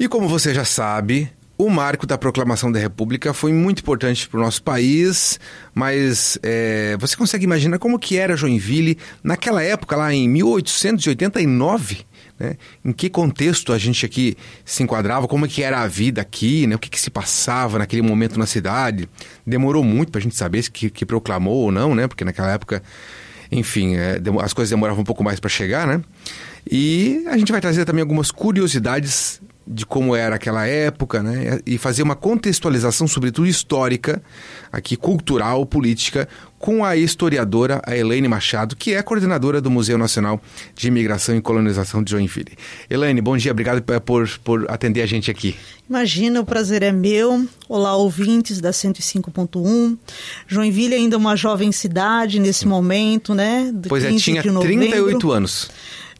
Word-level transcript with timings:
E 0.00 0.08
como 0.08 0.26
você 0.26 0.54
já 0.54 0.64
sabe, 0.64 1.30
o 1.58 1.68
marco 1.68 2.06
da 2.06 2.16
proclamação 2.16 2.72
da 2.72 2.78
República 2.78 3.34
foi 3.34 3.52
muito 3.52 3.80
importante 3.80 4.26
para 4.26 4.40
o 4.40 4.42
nosso 4.42 4.62
país, 4.62 5.38
mas 5.74 6.38
é, 6.42 6.96
você 6.98 7.14
consegue 7.14 7.44
imaginar 7.44 7.78
como 7.78 7.98
que 7.98 8.16
era 8.16 8.34
Joinville 8.34 8.96
naquela 9.22 9.62
época, 9.62 9.94
lá 9.96 10.10
em 10.10 10.26
1889? 10.26 11.98
Né? 12.38 12.56
Em 12.82 12.92
que 12.92 13.10
contexto 13.10 13.74
a 13.74 13.78
gente 13.78 14.06
aqui 14.06 14.38
se 14.64 14.82
enquadrava? 14.82 15.28
Como 15.28 15.46
que 15.46 15.62
era 15.62 15.80
a 15.82 15.86
vida 15.86 16.22
aqui? 16.22 16.66
Né? 16.66 16.76
O 16.76 16.78
que, 16.78 16.88
que 16.88 16.98
se 16.98 17.10
passava 17.10 17.78
naquele 17.78 18.00
momento 18.00 18.38
na 18.38 18.46
cidade? 18.46 19.06
Demorou 19.46 19.84
muito 19.84 20.10
para 20.10 20.18
a 20.18 20.22
gente 20.22 20.34
saber 20.34 20.62
se 20.62 20.70
que, 20.70 20.88
que 20.88 21.04
proclamou 21.04 21.64
ou 21.64 21.70
não, 21.70 21.94
né? 21.94 22.08
Porque 22.08 22.24
naquela 22.24 22.50
época, 22.50 22.82
enfim, 23.52 23.96
é, 23.96 24.18
as 24.42 24.54
coisas 24.54 24.70
demoravam 24.70 25.02
um 25.02 25.04
pouco 25.04 25.22
mais 25.22 25.38
para 25.38 25.50
chegar, 25.50 25.86
né? 25.86 26.00
E 26.70 27.22
a 27.26 27.36
gente 27.36 27.52
vai 27.52 27.60
trazer 27.60 27.84
também 27.84 28.00
algumas 28.00 28.30
curiosidades 28.30 29.42
de 29.72 29.86
como 29.86 30.16
era 30.16 30.34
aquela 30.34 30.66
época, 30.66 31.22
né? 31.22 31.60
E 31.64 31.78
fazer 31.78 32.02
uma 32.02 32.16
contextualização, 32.16 33.06
sobretudo 33.06 33.46
histórica, 33.46 34.20
aqui 34.72 34.96
cultural, 34.96 35.64
política, 35.64 36.28
com 36.58 36.84
a 36.84 36.96
historiadora 36.96 37.80
a 37.86 37.96
Elaine 37.96 38.26
Machado, 38.26 38.74
que 38.74 38.94
é 38.94 39.02
coordenadora 39.02 39.60
do 39.60 39.70
Museu 39.70 39.96
Nacional 39.96 40.42
de 40.74 40.88
Imigração 40.88 41.36
e 41.36 41.40
Colonização 41.40 42.02
de 42.02 42.10
Joinville. 42.10 42.52
Elaine, 42.90 43.20
bom 43.20 43.36
dia, 43.36 43.52
obrigado 43.52 43.80
por, 44.04 44.28
por 44.42 44.68
atender 44.68 45.02
a 45.02 45.06
gente 45.06 45.30
aqui. 45.30 45.54
Imagina, 45.88 46.40
o 46.40 46.44
prazer 46.44 46.82
é 46.82 46.90
meu. 46.90 47.46
Olá, 47.68 47.94
ouvintes 47.94 48.60
da 48.60 48.72
105.1. 48.72 49.96
Joinville 50.48 50.94
é 50.94 50.98
ainda 50.98 51.16
uma 51.16 51.36
jovem 51.36 51.70
cidade 51.70 52.40
nesse 52.40 52.66
momento, 52.66 53.34
né? 53.36 53.72
pois 53.88 54.02
é, 54.02 54.12
tinha 54.14 54.42
38 54.42 55.30
anos 55.30 55.70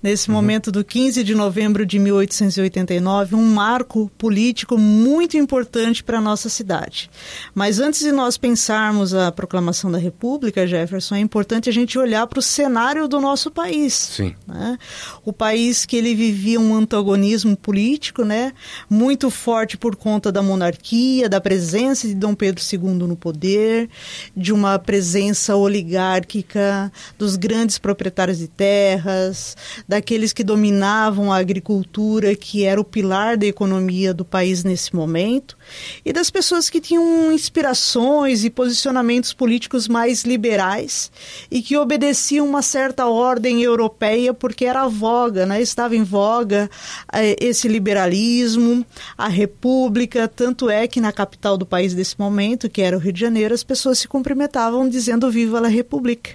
nesse 0.03 0.29
uhum. 0.29 0.35
momento 0.35 0.73
do 0.73 0.85
15 0.85 1.23
de 1.23 1.35
novembro 1.35 1.85
de 1.85 1.99
1889, 1.99 3.35
um 3.35 3.45
marco 3.55 4.11
político 4.17 4.79
muito 4.79 5.37
importante 5.37 6.03
para 6.03 6.19
a 6.19 6.21
nossa 6.21 6.49
cidade. 6.49 7.11
Mas 7.55 7.79
antes 7.79 8.01
de 8.01 8.13
nós 8.13 8.37
pensarmos 8.37 9.15
a 9.15 9.31
proclamação 9.31 9.91
da 9.91 9.99
República, 9.99 10.67
Jefferson, 10.67 11.17
é 11.17 11.21
importante 11.21 11.69
a 11.69 11.73
gente 11.73 11.99
olhar 11.99 12.27
para 12.27 12.39
o 12.39 12.43
cenário 12.43 13.07
do 13.07 13.21
nosso 13.21 13.51
país. 13.51 13.95
Sim. 13.95 14.35
Né? 14.47 14.79
O 15.25 15.33
país 15.33 15.85
que 15.85 15.97
ele 15.97 16.15
vivia 16.15 16.61
um 16.61 16.75
antagonismo 16.75 17.57
político, 17.57 18.25
né, 18.25 18.53
muito 18.89 19.31
forte 19.31 19.77
por 19.77 19.97
conta 19.97 20.33
da 20.33 20.43
monarquia, 20.43 21.29
da 21.29 21.41
presença 21.41 22.07
de 22.07 22.15
Dom 22.15 22.35
Pedro 22.35 22.63
II 22.63 23.07
no 23.07 23.17
poder, 23.17 23.89
de 24.37 24.53
uma 24.53 24.79
presença 24.79 25.57
oligárquica 25.57 26.93
dos 27.19 27.37
grandes 27.37 27.79
proprietários 27.79 28.39
de 28.39 28.49
terras, 28.49 29.57
daqueles 29.91 30.33
que 30.33 30.45
dominavam 30.45 31.33
a 31.33 31.37
agricultura, 31.37 32.37
que 32.37 32.65
era 32.65 32.81
o 32.81 32.85
pilar 32.85 33.37
da 33.37 33.45
economia 33.45 34.15
do 34.15 34.25
país 34.25 34.63
nesse 34.63 34.95
momento, 34.95 35.59
e 36.05 36.13
das 36.13 36.31
pessoas 36.31 36.71
que 36.71 36.81
tinham 36.81 37.33
inspirações 37.33 38.45
e 38.45 38.51
posicionamentos 38.51 39.33
políticos 39.33 39.89
mais 39.89 40.23
liberais 40.23 41.11
e 41.51 41.61
que 41.61 41.77
obedeciam 41.77 42.47
uma 42.47 42.63
certa 42.63 43.07
ordem 43.07 43.63
europeia 43.63 44.33
porque 44.33 44.65
era 44.65 44.83
a 44.83 44.89
voga, 44.89 45.45
né? 45.45 45.61
estava 45.61 45.97
em 45.97 46.05
voga 46.05 46.71
eh, 47.13 47.35
esse 47.41 47.67
liberalismo, 47.67 48.87
a 49.19 49.27
república, 49.27 50.29
tanto 50.29 50.71
é 50.71 50.87
que 50.87 51.01
na 51.01 51.11
capital 51.11 51.59
do 51.59 51.67
país 51.67 51.95
desse 51.95 52.15
momento, 52.17 52.71
que 52.71 52.81
era 52.81 52.97
o 52.97 53.01
Rio 53.01 53.13
de 53.13 53.21
Janeiro, 53.21 53.53
as 53.53 53.65
pessoas 53.65 53.99
se 53.99 54.07
cumprimentavam 54.07 54.89
dizendo 54.89 55.29
viva 55.33 55.59
a 55.59 55.67
república, 55.67 56.31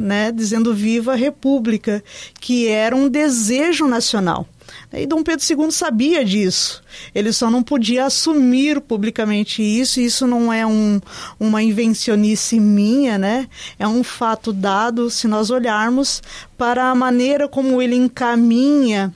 né? 0.00 0.32
dizendo 0.32 0.74
viva 0.74 1.12
a 1.12 1.16
república, 1.16 2.02
que 2.40 2.68
é 2.68 2.85
era 2.86 2.96
um 2.96 3.08
desejo 3.08 3.86
nacional. 3.86 4.46
E 4.92 5.06
Dom 5.06 5.22
Pedro 5.22 5.44
II 5.44 5.70
sabia 5.70 6.24
disso. 6.24 6.82
Ele 7.14 7.32
só 7.32 7.50
não 7.50 7.62
podia 7.62 8.06
assumir 8.06 8.80
publicamente 8.80 9.62
isso. 9.62 10.00
Isso 10.00 10.26
não 10.26 10.52
é 10.52 10.66
um, 10.66 11.00
uma 11.38 11.62
invencionice 11.62 12.58
minha, 12.58 13.18
né? 13.18 13.48
É 13.78 13.86
um 13.86 14.02
fato 14.02 14.52
dado 14.52 15.10
se 15.10 15.26
nós 15.28 15.50
olharmos 15.50 16.22
para 16.56 16.90
a 16.90 16.94
maneira 16.94 17.48
como 17.48 17.82
ele 17.82 17.96
encaminha 17.96 19.12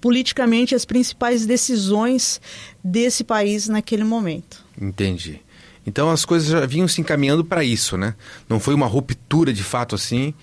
politicamente 0.00 0.74
as 0.74 0.84
principais 0.84 1.46
decisões 1.46 2.40
desse 2.82 3.24
país 3.24 3.68
naquele 3.68 4.04
momento. 4.04 4.62
Entendi. 4.80 5.40
Então 5.86 6.10
as 6.10 6.24
coisas 6.24 6.48
já 6.48 6.64
vinham 6.66 6.88
se 6.88 7.00
encaminhando 7.00 7.44
para 7.44 7.64
isso, 7.64 7.96
né? 7.96 8.14
Não 8.48 8.60
foi 8.60 8.74
uma 8.74 8.86
ruptura 8.86 9.52
de 9.52 9.62
fato 9.62 9.94
assim 9.94 10.34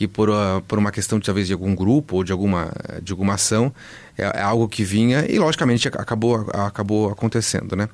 que 0.00 0.08
por, 0.08 0.30
uh, 0.30 0.62
por 0.66 0.78
uma 0.78 0.90
questão 0.90 1.20
talvez 1.20 1.46
de 1.46 1.52
algum 1.52 1.74
grupo 1.74 2.16
ou 2.16 2.24
de 2.24 2.32
alguma, 2.32 2.72
de 3.02 3.12
alguma 3.12 3.34
ação, 3.34 3.70
é, 4.16 4.22
é 4.22 4.40
algo 4.40 4.66
que 4.66 4.82
vinha 4.82 5.26
e 5.28 5.38
logicamente 5.38 5.88
acabou, 5.88 6.48
acabou 6.54 7.10
acontecendo, 7.10 7.76
né? 7.76 7.86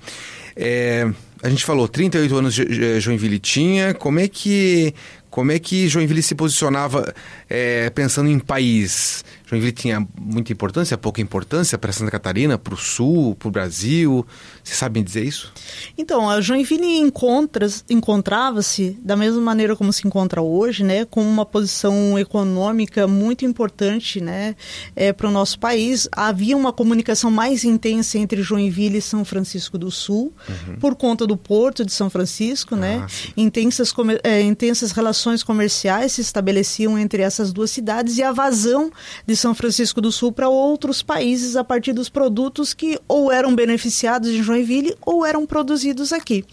É, 0.55 1.11
a 1.43 1.49
gente 1.49 1.65
falou, 1.65 1.89
38 1.89 2.37
anos 2.37 2.55
Joinville 3.01 3.41
tinha, 3.41 3.93
como 3.93 4.21
é 4.21 4.29
que, 4.29 4.95
como 5.29 5.51
é 5.51 5.59
que 5.59 5.89
Joinville 5.89 6.23
se 6.23 6.37
posicionava 6.37 7.13
é, 7.51 7.91
pensando 7.91 8.31
em 8.31 8.39
país? 8.39 9.25
Joinville 9.47 9.73
tinha 9.73 10.07
muita 10.21 10.53
importância, 10.53 10.99
pouca 10.99 11.21
importância 11.21 11.79
para 11.79 11.93
Santa 11.93 12.11
Catarina, 12.11 12.59
para 12.59 12.75
o 12.75 12.77
Sul, 12.77 13.37
para 13.37 13.47
o 13.47 13.51
Brasil? 13.51 14.27
Vocês 14.63 14.77
sabem 14.77 15.05
dizer 15.05 15.25
isso? 15.25 15.53
Então, 15.97 16.29
a 16.29 16.41
Joinville 16.41 16.99
encontra, 16.99 17.69
encontrava-se 17.89 18.99
da 19.01 19.15
mesma 19.15 19.41
maneira 19.41 19.77
como 19.77 19.93
se 19.93 20.05
encontra 20.05 20.43
hoje, 20.43 20.83
né, 20.83 21.05
com 21.05 21.23
uma 21.23 21.47
posição 21.47 22.19
econômica 22.19 23.07
muito 23.07 23.45
importante, 23.45 24.21
né, 24.21 24.57
é, 24.97 25.13
para 25.13 25.29
o 25.29 25.31
nosso 25.31 25.61
país. 25.61 26.09
Havia 26.11 26.57
uma 26.57 26.73
comunicação 26.73 27.31
mais 27.31 27.63
intensa 27.63 28.19
entre 28.19 28.43
Joinville 28.43 28.99
e 28.99 29.03
São 29.03 29.25
Francisco 29.25 29.79
do 29.79 29.93
Sul, 29.93 30.33
uhum. 30.49 30.77
por 30.81 30.97
conta 30.97 31.25
do 31.25 31.37
porto 31.37 31.85
de 31.85 31.93
São 31.93 32.11
Francisco, 32.11 32.75
né? 32.75 33.05
Ah, 33.05 33.33
intensas, 33.37 33.95
é, 34.25 34.41
intensas 34.43 34.91
relações 34.91 35.45
comerciais 35.45 36.13
se 36.13 36.21
estabeleciam 36.21 36.99
entre 36.99 37.23
essas 37.23 37.53
duas 37.53 37.71
cidades 37.71 38.19
e 38.19 38.25
a 38.25 38.33
vazão 38.33 38.91
de 39.25 39.36
São 39.37 39.55
Francisco 39.55 40.01
do 40.01 40.11
Sul 40.11 40.33
para 40.33 40.49
outros 40.49 41.03
países 41.03 41.57
a 41.57 41.63
partir 41.63 41.93
dos 41.93 42.09
produtos 42.09 42.75
que 42.75 42.99
ou 43.07 43.31
eram 43.31 43.55
beneficiados 43.55 44.31
em 44.31 44.43
Joinville 44.43 44.97
ou 45.05 45.25
eram 45.25 45.47
produzidos 45.47 46.13
aqui. 46.13 46.45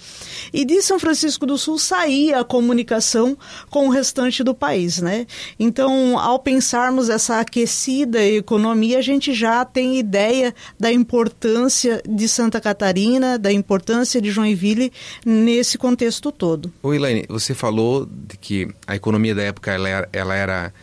E 0.51 0.65
de 0.65 0.81
São 0.81 0.99
Francisco 0.99 1.45
do 1.45 1.57
Sul 1.57 1.79
saía 1.79 2.39
a 2.39 2.43
comunicação 2.43 3.37
com 3.69 3.87
o 3.87 3.89
restante 3.89 4.43
do 4.43 4.53
país, 4.53 5.01
né? 5.01 5.25
Então, 5.59 6.19
ao 6.19 6.39
pensarmos 6.39 7.09
essa 7.09 7.39
aquecida 7.39 8.23
economia, 8.23 8.99
a 8.99 9.01
gente 9.01 9.33
já 9.33 9.63
tem 9.65 9.97
ideia 9.97 10.53
da 10.79 10.91
importância 10.91 12.01
de 12.07 12.27
Santa 12.27 12.59
Catarina, 12.59 13.39
da 13.39 13.51
importância 13.51 14.21
de 14.21 14.31
Joinville 14.31 14.91
nesse 15.25 15.77
contexto 15.77 16.31
todo. 16.31 16.71
Oi, 16.83 16.95
Elaine, 16.95 17.25
você 17.29 17.53
falou 17.53 18.05
de 18.05 18.37
que 18.37 18.67
a 18.85 18.95
economia 18.95 19.33
da 19.33 19.43
época 19.43 19.71
ela 19.71 19.89
era, 19.89 20.09
ela 20.11 20.35
era 20.35 20.73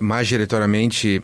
majoritariamente 0.00 1.22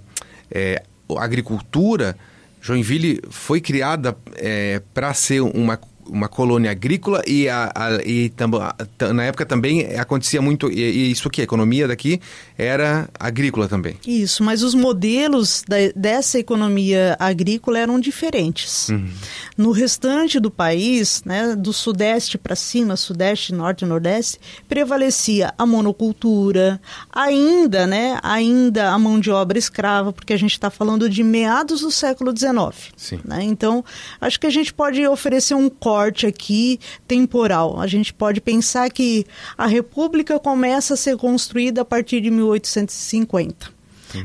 é, 0.51 0.83
agricultura, 1.19 2.17
Joinville 2.61 3.21
foi 3.31 3.61
criada 3.61 4.17
é, 4.37 4.83
para 4.93 5.15
ser 5.15 5.41
uma 5.41 5.79
uma 6.11 6.29
colônia 6.29 6.71
agrícola 6.71 7.23
e, 7.27 7.49
a, 7.49 7.73
a, 7.75 8.03
e 8.05 8.29
tam, 8.31 8.51
a, 8.57 8.75
na 9.13 9.25
época 9.25 9.47
também 9.47 9.97
acontecia 9.97 10.43
muito, 10.43 10.71
e, 10.71 10.81
e, 10.81 11.11
isso 11.11 11.29
aqui, 11.29 11.41
a 11.41 11.45
economia 11.45 11.87
daqui 11.87 12.21
era 12.59 13.09
agrícola 13.19 13.69
também. 13.69 13.97
Isso, 14.07 14.43
mas 14.43 14.63
os 14.63 14.75
modelos 14.75 15.63
da, 15.67 15.77
dessa 15.95 16.39
economia 16.39 17.17
agrícola 17.19 17.79
eram 17.79 17.99
diferentes. 17.99 18.89
Uhum. 18.89 19.09
No 19.57 19.71
restante 19.71 20.41
do 20.41 20.51
país, 20.51 21.23
né, 21.25 21.55
do 21.57 21.73
sudeste 21.73 22.37
para 22.37 22.57
cima, 22.57 22.97
sudeste, 22.97 23.55
norte 23.55 23.85
e 23.85 23.89
nordeste, 23.89 24.39
prevalecia 24.69 25.55
a 25.57 25.65
monocultura, 25.65 26.81
ainda, 27.13 27.87
né, 27.87 28.19
ainda 28.23 28.91
a 28.91 28.99
mão 28.99 29.21
de 29.21 29.31
obra 29.31 29.59
escrava, 29.59 30.13
porque 30.13 30.33
a 30.33 30.39
gente 30.39 30.53
está 30.53 30.71
falando 30.71 31.09
de 31.09 31.23
meados 31.23 31.81
do 31.81 31.91
século 31.91 32.37
XIX. 32.37 33.21
Né? 33.25 33.43
Então, 33.43 33.85
acho 34.21 34.41
que 34.41 34.47
a 34.47 34.51
gente 34.51 34.73
pode 34.73 35.07
oferecer 35.07 35.55
um 35.55 35.69
corte 35.69 36.00
recorte 36.01 36.27
aqui 36.27 36.81
temporal. 37.07 37.79
A 37.79 37.87
gente 37.87 38.13
pode 38.13 38.41
pensar 38.41 38.91
que 38.91 39.27
a 39.57 39.67
República 39.67 40.39
começa 40.39 40.95
a 40.95 40.97
ser 40.97 41.17
construída 41.17 41.83
a 41.83 41.85
partir 41.85 42.21
de 42.21 42.31
1850 42.31 43.81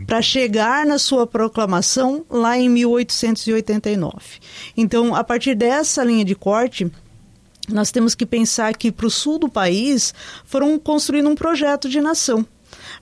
para 0.07 0.21
chegar 0.21 0.85
na 0.85 0.97
sua 0.97 1.27
proclamação 1.27 2.25
lá 2.29 2.57
em 2.57 2.69
1889. 2.69 4.15
Então, 4.75 5.13
a 5.13 5.23
partir 5.23 5.53
dessa 5.53 6.03
linha 6.03 6.25
de 6.25 6.33
corte, 6.33 6.91
nós 7.69 7.91
temos 7.91 8.15
que 8.15 8.25
pensar 8.25 8.75
que 8.75 8.91
para 8.91 9.05
o 9.05 9.11
sul 9.11 9.37
do 9.37 9.49
país 9.49 10.13
foram 10.45 10.79
construindo 10.79 11.29
um 11.29 11.35
projeto 11.35 11.87
de 11.87 11.99
nação 12.01 12.45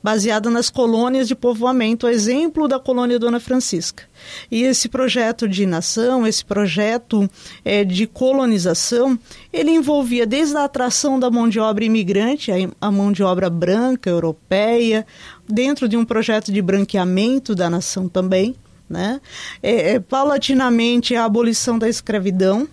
baseada 0.01 0.49
nas 0.49 0.69
colônias 0.69 1.27
de 1.27 1.35
povoamento, 1.35 2.07
exemplo 2.07 2.67
da 2.67 2.79
colônia 2.79 3.19
Dona 3.19 3.39
Francisca. 3.39 4.03
E 4.49 4.63
esse 4.63 4.89
projeto 4.89 5.47
de 5.47 5.65
nação, 5.65 6.25
esse 6.25 6.43
projeto 6.43 7.29
é, 7.63 7.83
de 7.83 8.07
colonização, 8.07 9.17
ele 9.51 9.71
envolvia 9.71 10.25
desde 10.25 10.55
a 10.57 10.63
atração 10.63 11.19
da 11.19 11.29
mão 11.29 11.49
de 11.49 11.59
obra 11.59 11.83
imigrante, 11.83 12.51
a, 12.79 12.91
mão 12.91 13.11
de 13.11 13.23
obra 13.23 13.49
branca, 13.49 14.09
europeia, 14.09 15.05
dentro 15.47 15.87
de 15.87 15.97
um 15.97 16.05
projeto 16.05 16.51
de 16.51 16.61
branqueamento 16.61 17.55
da 17.55 17.69
nação 17.69 18.07
também, 18.07 18.55
né? 18.89 19.19
É, 19.61 19.91
é, 19.91 19.99
paulatinamente 19.99 21.15
a 21.15 21.25
abolição 21.25 21.79
da 21.79 21.89
escravidão, 21.89 22.67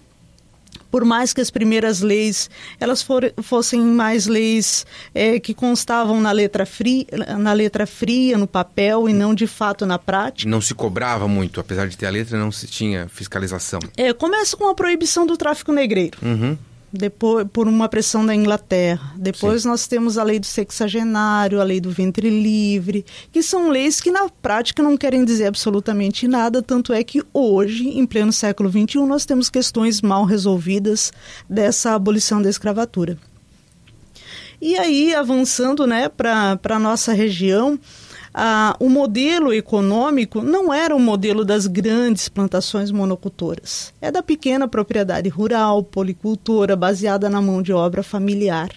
por 0.90 1.04
mais 1.04 1.32
que 1.32 1.40
as 1.40 1.50
primeiras 1.50 2.00
leis 2.00 2.50
elas 2.78 3.02
for, 3.02 3.32
fossem 3.42 3.80
mais 3.80 4.26
leis 4.26 4.86
é, 5.14 5.38
que 5.38 5.54
constavam 5.54 6.20
na 6.20 6.32
letra 6.32 6.66
fria, 6.66 7.06
na 7.38 7.52
letra 7.52 7.86
fria, 7.86 8.36
no 8.36 8.46
papel 8.46 9.08
e 9.08 9.12
não 9.12 9.34
de 9.34 9.46
fato 9.46 9.86
na 9.86 9.98
prática. 9.98 10.50
Não 10.50 10.60
se 10.60 10.74
cobrava 10.74 11.28
muito, 11.28 11.60
apesar 11.60 11.88
de 11.88 11.96
ter 11.96 12.06
a 12.06 12.10
letra, 12.10 12.38
não 12.38 12.50
se 12.50 12.66
tinha 12.66 13.08
fiscalização. 13.08 13.80
É, 13.96 14.12
começa 14.12 14.56
com 14.56 14.68
a 14.68 14.74
proibição 14.74 15.26
do 15.26 15.36
tráfico 15.36 15.72
negreiro. 15.72 16.18
Uhum 16.22 16.56
depois 16.92 17.46
por 17.52 17.68
uma 17.68 17.88
pressão 17.88 18.24
da 18.24 18.34
Inglaterra. 18.34 19.14
Depois 19.16 19.62
Sim. 19.62 19.68
nós 19.68 19.86
temos 19.86 20.18
a 20.18 20.22
lei 20.22 20.38
do 20.38 20.46
sexagenário, 20.46 21.60
a 21.60 21.64
lei 21.64 21.80
do 21.80 21.90
ventre 21.90 22.28
livre, 22.28 23.04
que 23.32 23.42
são 23.42 23.70
leis 23.70 24.00
que 24.00 24.10
na 24.10 24.28
prática 24.28 24.82
não 24.82 24.96
querem 24.96 25.24
dizer 25.24 25.46
absolutamente 25.46 26.26
nada, 26.26 26.62
tanto 26.62 26.92
é 26.92 27.02
que 27.04 27.22
hoje, 27.32 27.88
em 27.88 28.06
pleno 28.06 28.32
século 28.32 28.70
XXI, 28.70 29.06
nós 29.06 29.24
temos 29.24 29.48
questões 29.48 30.02
mal 30.02 30.24
resolvidas 30.24 31.12
dessa 31.48 31.94
abolição 31.94 32.42
da 32.42 32.50
escravatura. 32.50 33.16
E 34.60 34.76
aí, 34.76 35.14
avançando 35.14 35.86
né, 35.86 36.08
para 36.08 36.58
a 36.62 36.78
nossa 36.78 37.14
região, 37.14 37.78
ah, 38.32 38.76
o 38.78 38.88
modelo 38.88 39.52
econômico 39.52 40.40
não 40.40 40.72
era 40.72 40.94
o 40.94 41.00
modelo 41.00 41.44
das 41.44 41.66
grandes 41.66 42.28
plantações 42.28 42.90
monocultoras. 42.90 43.92
É 44.00 44.10
da 44.10 44.22
pequena 44.22 44.68
propriedade 44.68 45.28
rural, 45.28 45.82
policultora, 45.82 46.76
baseada 46.76 47.28
na 47.28 47.42
mão 47.42 47.60
de 47.60 47.72
obra 47.72 48.02
familiar. 48.02 48.70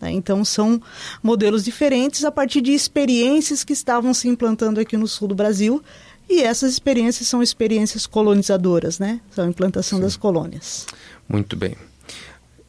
Né? 0.00 0.12
Então, 0.12 0.44
são 0.44 0.80
modelos 1.22 1.64
diferentes 1.64 2.24
a 2.24 2.30
partir 2.30 2.60
de 2.60 2.72
experiências 2.72 3.64
que 3.64 3.72
estavam 3.72 4.14
se 4.14 4.28
implantando 4.28 4.80
aqui 4.80 4.96
no 4.96 5.08
sul 5.08 5.28
do 5.28 5.34
Brasil. 5.34 5.82
E 6.28 6.42
essas 6.42 6.72
experiências 6.72 7.26
são 7.26 7.42
experiências 7.42 8.06
colonizadoras, 8.06 9.00
né? 9.00 9.20
São 9.32 9.44
a 9.44 9.48
implantação 9.48 9.98
Sim. 9.98 10.04
das 10.04 10.16
colônias. 10.16 10.86
Muito 11.28 11.56
bem. 11.56 11.74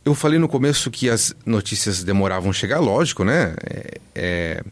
Eu 0.03 0.15
falei 0.15 0.39
no 0.39 0.49
começo 0.49 0.89
que 0.89 1.07
as 1.07 1.35
notícias 1.45 2.03
demoravam 2.03 2.49
a 2.49 2.53
chegar, 2.53 2.79
lógico, 2.79 3.23
né? 3.23 3.53
É, 3.63 4.01
é 4.15 4.63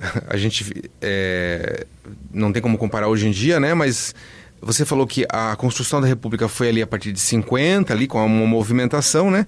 a 0.28 0.36
gente 0.36 0.90
é, 1.00 1.86
não 2.32 2.52
tem 2.52 2.62
como 2.62 2.78
comparar 2.78 3.08
hoje 3.08 3.28
em 3.28 3.30
dia, 3.30 3.60
né? 3.60 3.74
Mas 3.74 4.14
você 4.60 4.84
falou 4.84 5.06
que 5.06 5.26
a 5.28 5.56
construção 5.56 6.00
da 6.00 6.06
República 6.06 6.48
foi 6.48 6.68
ali 6.68 6.82
a 6.82 6.86
partir 6.86 7.12
de 7.12 7.20
50, 7.20 7.92
ali 7.92 8.06
com 8.06 8.24
uma 8.24 8.46
movimentação, 8.46 9.30
né? 9.30 9.46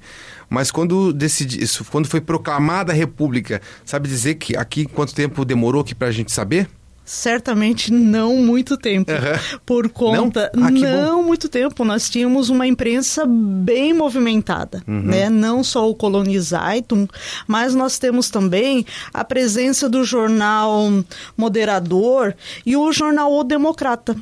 Mas 0.49 0.71
quando 0.71 1.13
decidi, 1.13 1.63
isso, 1.63 1.85
quando 1.85 2.07
foi 2.07 2.21
proclamada 2.21 2.93
a 2.93 2.95
República, 2.95 3.61
sabe 3.85 4.09
dizer 4.09 4.37
que 4.37 4.57
aqui 4.57 4.87
quanto 4.87 5.15
tempo 5.15 5.45
demorou 5.45 5.83
aqui 5.83 5.95
para 5.95 6.09
a 6.09 6.13
gente 6.13 6.33
saber? 6.33 6.69
Certamente 7.13 7.93
não 7.93 8.39
muito 8.39 8.75
tempo. 8.75 9.13
Uhum. 9.13 9.59
Por 9.67 9.91
conta. 9.91 10.51
Não, 10.55 10.67
ah, 10.67 10.71
não 10.71 11.23
muito 11.23 11.47
tempo. 11.47 11.85
Nós 11.85 12.09
tínhamos 12.09 12.49
uma 12.49 12.67
imprensa 12.67 13.27
bem 13.27 13.93
movimentada. 13.93 14.83
Uhum. 14.89 15.03
Né? 15.03 15.29
Não 15.29 15.63
só 15.63 15.89
o 15.91 15.95
Colonizaitum, 15.95 17.07
mas 17.47 17.75
nós 17.75 17.99
temos 17.99 18.31
também 18.31 18.87
a 19.13 19.23
presença 19.23 19.91
do 19.91 20.03
jornal 20.05 20.91
Moderador 21.37 22.35
e 22.65 22.79
o 22.79 22.91
jornal 22.93 23.31
O 23.31 23.45
Democrata 23.45 24.17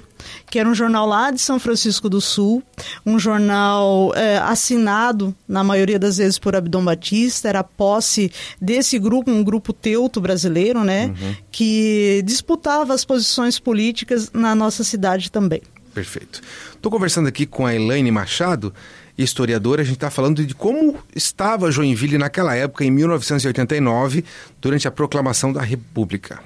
que 0.49 0.59
era 0.59 0.69
um 0.69 0.75
jornal 0.75 1.07
lá 1.07 1.31
de 1.31 1.41
São 1.41 1.59
Francisco 1.59 2.09
do 2.09 2.21
Sul, 2.21 2.63
um 3.05 3.19
jornal 3.19 4.13
é, 4.15 4.39
assinado, 4.39 5.35
na 5.49 5.63
maioria 5.63 5.99
das 5.99 6.17
vezes, 6.17 6.39
por 6.39 6.55
Abdom 6.55 6.85
Batista, 6.85 7.49
era 7.49 7.63
posse 7.63 8.31
desse 8.61 8.99
grupo, 8.99 9.31
um 9.31 9.45
grupo 9.45 9.73
teuto 9.73 10.21
brasileiro, 10.21 10.85
né, 10.85 11.07
uhum. 11.07 11.37
que 11.51 12.23
disputava 12.25 12.95
as 12.95 13.05
posições 13.05 13.59
políticas 13.59 14.31
na 14.33 14.55
nossa 14.55 14.85
cidade 14.85 15.31
também. 15.31 15.63
Perfeito. 15.95 16.41
Estou 16.73 16.91
conversando 16.91 17.29
aqui 17.29 17.47
com 17.47 17.67
a 17.67 17.75
Elaine 17.75 18.11
Machado, 18.11 18.73
historiadora, 19.19 19.83
a 19.83 19.85
gente 19.85 19.97
está 19.97 20.11
falando 20.11 20.45
de 20.45 20.55
como 20.55 20.97
estava 21.15 21.71
Joinville 21.71 22.17
naquela 22.17 22.55
época, 22.55 22.85
em 22.85 22.91
1989, 22.91 24.25
durante 24.61 24.89
a 24.89 24.91
proclamação 24.91 25.53
da 25.53 25.63
República 25.63 26.41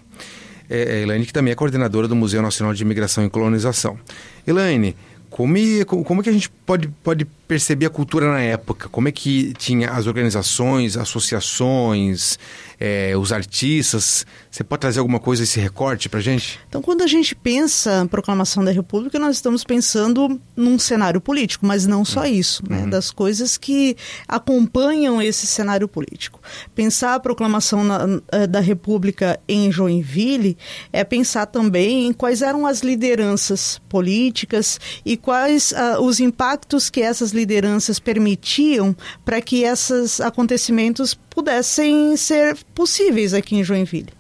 é, 0.69 0.99
é, 0.99 1.03
Elaine, 1.03 1.27
que 1.27 1.33
também 1.33 1.53
é 1.53 1.55
coordenadora 1.55 2.09
do 2.09 2.17
Museu 2.17 2.41
Nacional 2.43 2.75
de 2.75 2.83
Imigração 2.83 3.25
e 3.25 3.31
Colonização. 3.31 3.99
Elaine, 4.47 4.97
como, 5.35 6.05
como 6.05 6.23
que 6.23 6.31
a 6.31 6.33
gente 6.33 6.49
pode, 6.49 6.87
pode 7.03 7.25
perceber 7.25 7.87
a 7.87 7.91
cultura 7.91 8.31
na 8.31 8.41
época? 8.41 8.89
Como 8.89 9.09
é 9.09 9.13
que 9.13 9.53
tinha 9.55 9.91
as 9.91 10.07
organizações, 10.07 10.97
associações, 10.97 12.39
é, 12.79 13.17
os 13.17 13.33
artistas? 13.33 14.25
Você 14.49 14.63
pode 14.63 14.81
trazer 14.81 15.01
alguma 15.01 15.19
coisa, 15.19 15.43
esse 15.43 15.59
recorte 15.59 16.09
para 16.09 16.21
gente? 16.21 16.61
Então, 16.69 16.81
quando 16.81 17.03
a 17.03 17.09
gente 17.09 17.35
pensa 17.35 18.03
em 18.05 18.07
proclamação 18.07 18.65
da 18.65 18.71
República, 18.71 19.19
nós 19.19 19.35
estamos 19.35 19.65
pensando 19.65 20.41
num 20.55 20.79
cenário 20.79 21.21
político, 21.21 21.67
mas 21.67 21.85
não 21.85 22.05
só 22.05 22.21
uhum. 22.21 22.27
isso, 22.27 22.63
né? 22.71 22.83
Uhum. 22.83 22.91
das 22.91 23.11
coisas 23.11 23.59
que 23.59 23.97
acompanham 24.29 25.21
esse 25.21 25.49
cenário 25.49 25.89
político. 25.89 26.41
Pensar 26.77 27.17
a 27.17 27.21
proclamação 27.21 27.83
na, 27.83 28.21
eh, 28.31 28.47
da 28.47 28.61
República 28.61 29.41
em 29.49 29.73
Joinville 29.73 30.57
é 30.93 31.03
pensar 31.03 31.47
também 31.47 32.07
em 32.07 32.13
quais 32.13 32.41
eram 32.41 32.67
as 32.67 32.83
lideranças 32.83 33.81
políticas 33.89 34.79
e 35.05 35.17
quais 35.25 35.73
uh, 35.73 36.03
os 36.03 36.21
impactos 36.21 36.91
que 36.91 37.01
essas 37.01 37.33
lideranças 37.33 37.99
permitiam 37.99 38.95
para 39.25 39.41
que 39.41 39.63
esses 39.63 40.21
acontecimentos 40.21 41.15
pudessem 41.15 42.15
ser 42.15 42.59
possíveis 42.75 43.33
aqui 43.33 43.57
em 43.57 43.65
Joinville. 43.65 44.13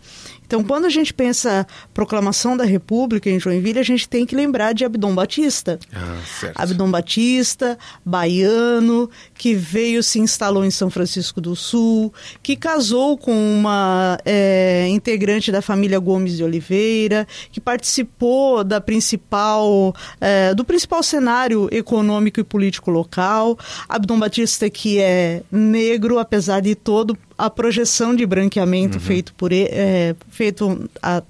Então, 0.46 0.62
quando 0.62 0.84
a 0.84 0.90
gente 0.90 1.12
pensa 1.12 1.66
proclamação 1.92 2.56
da 2.56 2.64
República 2.64 3.30
em 3.30 3.40
Joinville, 3.40 3.78
a 3.78 3.84
gente 3.84 4.08
tem 4.08 4.26
que 4.26 4.36
lembrar 4.36 4.72
de 4.72 4.84
Abdom 4.84 5.14
Batista. 5.14 5.78
Ah, 5.92 6.18
certo. 6.38 6.60
Abdom 6.60 6.90
Batista, 6.90 7.78
baiano, 8.04 9.10
que 9.34 9.54
veio 9.54 10.02
se 10.02 10.18
instalou 10.18 10.64
em 10.64 10.70
São 10.70 10.90
Francisco 10.90 11.40
do 11.40 11.56
Sul, 11.56 12.12
que 12.42 12.56
casou 12.56 13.16
com 13.16 13.32
uma 13.32 14.18
é, 14.24 14.86
integrante 14.88 15.50
da 15.50 15.62
família 15.62 15.98
Gomes 15.98 16.36
de 16.36 16.44
Oliveira, 16.44 17.26
que 17.50 17.60
participou 17.60 18.62
da 18.62 18.80
principal 18.80 19.94
é, 20.20 20.54
do 20.54 20.64
principal 20.64 21.02
cenário 21.02 21.68
econômico 21.72 22.40
e 22.40 22.44
político 22.44 22.90
local. 22.90 23.58
Abdom 23.88 24.18
Batista 24.18 24.68
que 24.68 25.00
é 25.00 25.42
negro, 25.50 26.18
apesar 26.18 26.60
de 26.60 26.74
todo 26.74 27.16
a 27.44 27.50
projeção 27.50 28.14
de 28.14 28.24
branqueamento 28.26 28.98
uhum. 28.98 29.04
feito 29.04 29.34
por 29.34 29.52
é, 29.52 30.14
feito 30.30 30.88
a 31.02 31.22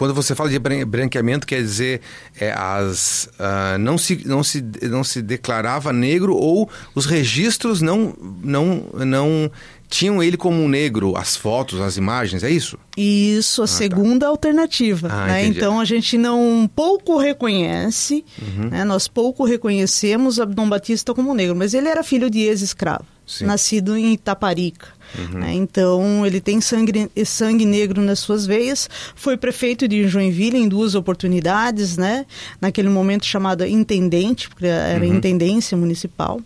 quando 0.00 0.14
você 0.14 0.34
fala 0.34 0.48
de 0.48 0.58
branqueamento, 0.86 1.46
quer 1.46 1.60
dizer 1.60 2.00
é, 2.40 2.52
as, 2.52 3.28
uh, 3.38 3.78
não, 3.78 3.98
se, 3.98 4.26
não, 4.26 4.42
se, 4.42 4.64
não 4.84 5.04
se 5.04 5.20
declarava 5.20 5.92
negro 5.92 6.34
ou 6.34 6.70
os 6.94 7.04
registros 7.04 7.82
não, 7.82 8.14
não, 8.42 8.86
não 8.94 9.50
tinham 9.90 10.22
ele 10.22 10.38
como 10.38 10.62
um 10.62 10.68
negro, 10.68 11.18
as 11.18 11.36
fotos, 11.36 11.82
as 11.82 11.98
imagens, 11.98 12.42
é 12.42 12.50
isso? 12.50 12.78
Isso, 12.96 13.60
a 13.60 13.64
ah, 13.64 13.68
tá. 13.68 13.74
segunda 13.74 14.26
tá. 14.26 14.30
alternativa. 14.30 15.08
Ah, 15.10 15.26
né? 15.26 15.44
Então 15.44 15.78
a 15.78 15.84
gente 15.84 16.16
não 16.16 16.70
pouco 16.74 17.18
reconhece, 17.18 18.24
uhum. 18.40 18.70
né? 18.70 18.84
nós 18.84 19.06
pouco 19.06 19.44
reconhecemos 19.44 20.40
Abdom 20.40 20.66
Batista 20.66 21.12
como 21.12 21.34
negro, 21.34 21.54
mas 21.54 21.74
ele 21.74 21.88
era 21.88 22.02
filho 22.02 22.30
de 22.30 22.38
ex-escravo, 22.38 23.04
nascido 23.42 23.96
em 23.96 24.12
Itaparica. 24.12 24.88
Uhum. 25.18 25.40
Né? 25.40 25.54
Então, 25.54 26.24
ele 26.24 26.40
tem 26.40 26.60
sangue, 26.60 27.10
sangue 27.24 27.64
negro 27.64 28.00
nas 28.00 28.20
suas 28.20 28.46
veias. 28.46 28.88
Foi 29.14 29.36
prefeito 29.36 29.88
de 29.88 30.06
Joinville 30.06 30.56
em 30.56 30.68
duas 30.68 30.94
oportunidades, 30.94 31.96
né? 31.96 32.26
naquele 32.60 32.88
momento 32.88 33.24
chamado 33.24 33.66
intendente, 33.66 34.48
porque 34.48 34.66
era 34.66 35.04
uhum. 35.04 35.14
intendência 35.14 35.76
municipal. 35.76 36.40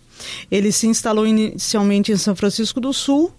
Ele 0.49 0.71
se 0.71 0.87
instalou 0.87 1.27
inicialmente 1.27 2.11
em 2.11 2.17
São 2.17 2.35
Francisco 2.35 2.79
do 2.79 2.93
Sul, 2.93 3.31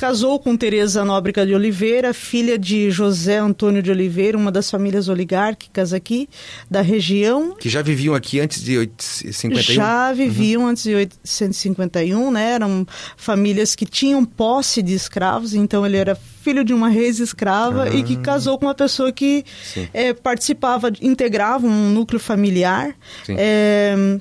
Casou 0.00 0.38
com 0.38 0.56
Teresa 0.56 1.04
Nóbrega 1.04 1.44
de 1.44 1.54
Oliveira, 1.54 2.14
filha 2.14 2.58
de 2.58 2.90
José 2.90 3.36
Antônio 3.36 3.82
de 3.82 3.90
Oliveira, 3.90 4.38
uma 4.38 4.50
das 4.50 4.70
famílias 4.70 5.10
oligárquicas 5.10 5.92
aqui 5.92 6.26
da 6.70 6.80
região. 6.80 7.54
Que 7.54 7.68
já 7.68 7.82
viviam 7.82 8.14
aqui 8.14 8.40
antes 8.40 8.64
de 8.64 8.78
851? 8.78 9.74
Já 9.74 10.10
viviam 10.14 10.62
uhum. 10.62 10.68
antes 10.68 10.84
de 10.84 10.94
851, 10.94 12.30
né? 12.30 12.52
Eram 12.52 12.86
famílias 13.14 13.74
que 13.74 13.84
tinham 13.84 14.24
posse 14.24 14.80
de 14.80 14.94
escravos, 14.94 15.52
então 15.52 15.84
ele 15.84 15.98
era 15.98 16.14
filho 16.14 16.64
de 16.64 16.72
uma 16.72 16.90
ex-escrava 16.94 17.94
e 17.94 18.02
que 18.02 18.14
ah. 18.14 18.20
casou 18.20 18.58
com 18.58 18.64
uma 18.64 18.74
pessoa 18.74 19.12
que 19.12 19.44
é, 19.92 20.14
participava, 20.14 20.90
integrava 21.02 21.66
um 21.66 21.90
núcleo 21.90 22.18
familiar. 22.18 22.96
É, 23.28 24.18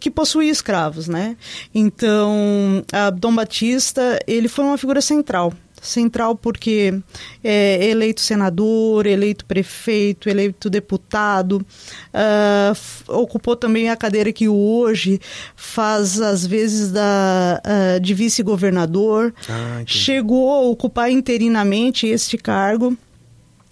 que 0.00 0.10
possuía 0.10 0.50
escravos, 0.50 1.08
né? 1.08 1.36
Então, 1.74 2.84
Dom 3.16 3.34
Batista, 3.34 4.18
ele 4.26 4.48
foi 4.48 4.64
uma 4.64 4.78
figura 4.78 5.00
central. 5.00 5.52
Central 5.80 6.34
porque 6.34 6.94
é 7.42 7.86
eleito 7.88 8.20
senador, 8.20 9.06
eleito 9.06 9.44
prefeito, 9.44 10.28
eleito 10.28 10.68
deputado, 10.68 11.64
uh, 12.12 13.12
ocupou 13.12 13.54
também 13.54 13.88
a 13.88 13.96
cadeira 13.96 14.32
que 14.32 14.48
hoje 14.48 15.20
faz, 15.54 16.20
às 16.20 16.44
vezes, 16.44 16.90
da, 16.90 17.62
uh, 17.64 18.00
de 18.00 18.12
vice-governador. 18.12 19.32
Ah, 19.48 19.82
chegou 19.86 20.50
a 20.50 20.60
ocupar 20.62 21.10
interinamente 21.10 22.06
este 22.06 22.36
cargo 22.36 22.96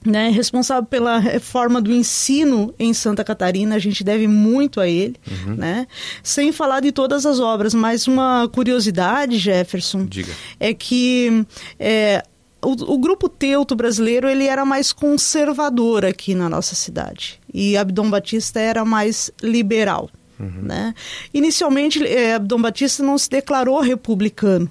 né, 0.07 0.31
responsável 0.31 0.85
pela 0.85 1.19
reforma 1.19 1.81
do 1.81 1.93
ensino 1.93 2.75
em 2.79 2.95
Santa 2.95 3.25
Catarina, 3.25 3.75
a 3.75 3.79
gente 3.79 4.03
deve 4.05 4.27
muito 4.27 4.81
a 4.81 4.89
ele, 4.89 5.17
uhum. 5.29 5.55
né? 5.57 5.87
Sem 6.23 6.53
falar 6.53 6.81
de 6.81 6.93
todas 6.93 7.27
as 7.27 7.41
obras, 7.41 7.75
mas 7.75 8.07
uma 8.07 8.49
curiosidade, 8.49 9.39
Jefferson, 9.39 10.07
Diga. 10.07 10.33
é 10.61 10.73
que 10.73 11.45
é, 11.79 12.23
o, 12.63 12.95
o, 12.95 12.99
grupo 12.99 13.29
Teuto 13.29 13.77
brasileiro 13.77 14.29
ele 14.29 14.47
era 14.47 14.65
mais 14.65 14.93
conservador 14.93 16.05
aqui 16.05 16.35
na 16.35 16.49
nossa 16.49 16.75
cidade 16.75 17.41
e 17.53 17.77
Abdom 17.77 18.11
Batista 18.11 18.61
era 18.61 18.85
mais 18.85 19.31
liberal. 19.43 20.11
Uhum. 20.39 20.63
Né? 20.63 20.95
Inicialmente, 21.33 22.05
é, 22.07 22.35
Abdom 22.35 22.61
Batista 22.61 23.03
não 23.03 23.17
se 23.17 23.31
declarou 23.31 23.81
republicano, 23.81 24.71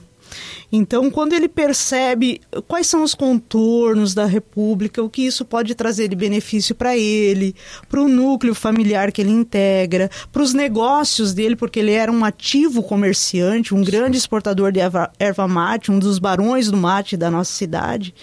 então, 0.72 1.10
quando 1.12 1.34
ele 1.34 1.48
percebe 1.48 2.42
quais 2.68 2.88
são 2.88 3.04
os 3.04 3.14
contornos 3.14 4.14
da 4.14 4.26
República, 4.26 5.04
o 5.04 5.10
que 5.10 5.26
isso 5.26 5.46
pode 5.46 5.76
trazer 5.76 6.08
de 6.08 6.16
benefício 6.16 6.76
para 6.76 6.98
ele, 6.98 7.56
para 7.88 8.02
o 8.02 8.08
núcleo 8.08 8.56
familiar 8.56 9.12
que 9.12 9.22
ele 9.22 9.32
integra, 9.32 10.10
para 10.32 10.42
os 10.42 10.54
negócios 10.54 11.34
dele, 11.34 11.56
porque 11.56 11.80
ele 11.80 11.92
era 11.92 12.12
um 12.12 12.26
ativo 12.26 12.84
comerciante, 12.84 13.74
um 13.74 13.84
grande 13.84 14.18
exportador 14.18 14.72
de 14.72 14.80
erva, 14.80 15.12
erva 15.20 15.48
mate, 15.48 15.92
um 15.92 16.00
dos 16.00 16.20
barões 16.20 16.70
do 16.70 16.78
mate 16.78 17.16
da 17.16 17.30
nossa 17.30 17.54
cidade. 17.54 18.14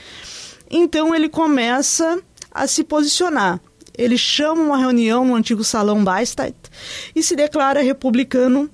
Então, 0.70 1.14
ele 1.14 1.28
começa 1.28 2.20
a 2.50 2.66
se 2.66 2.82
posicionar. 2.82 3.60
Ele 3.96 4.16
chama 4.16 4.62
uma 4.62 4.78
reunião 4.78 5.24
no 5.24 5.34
antigo 5.34 5.62
Salão 5.62 6.02
Baistat 6.02 6.54
e 7.14 7.22
se 7.22 7.36
declara 7.36 7.82
republicano 7.82 8.70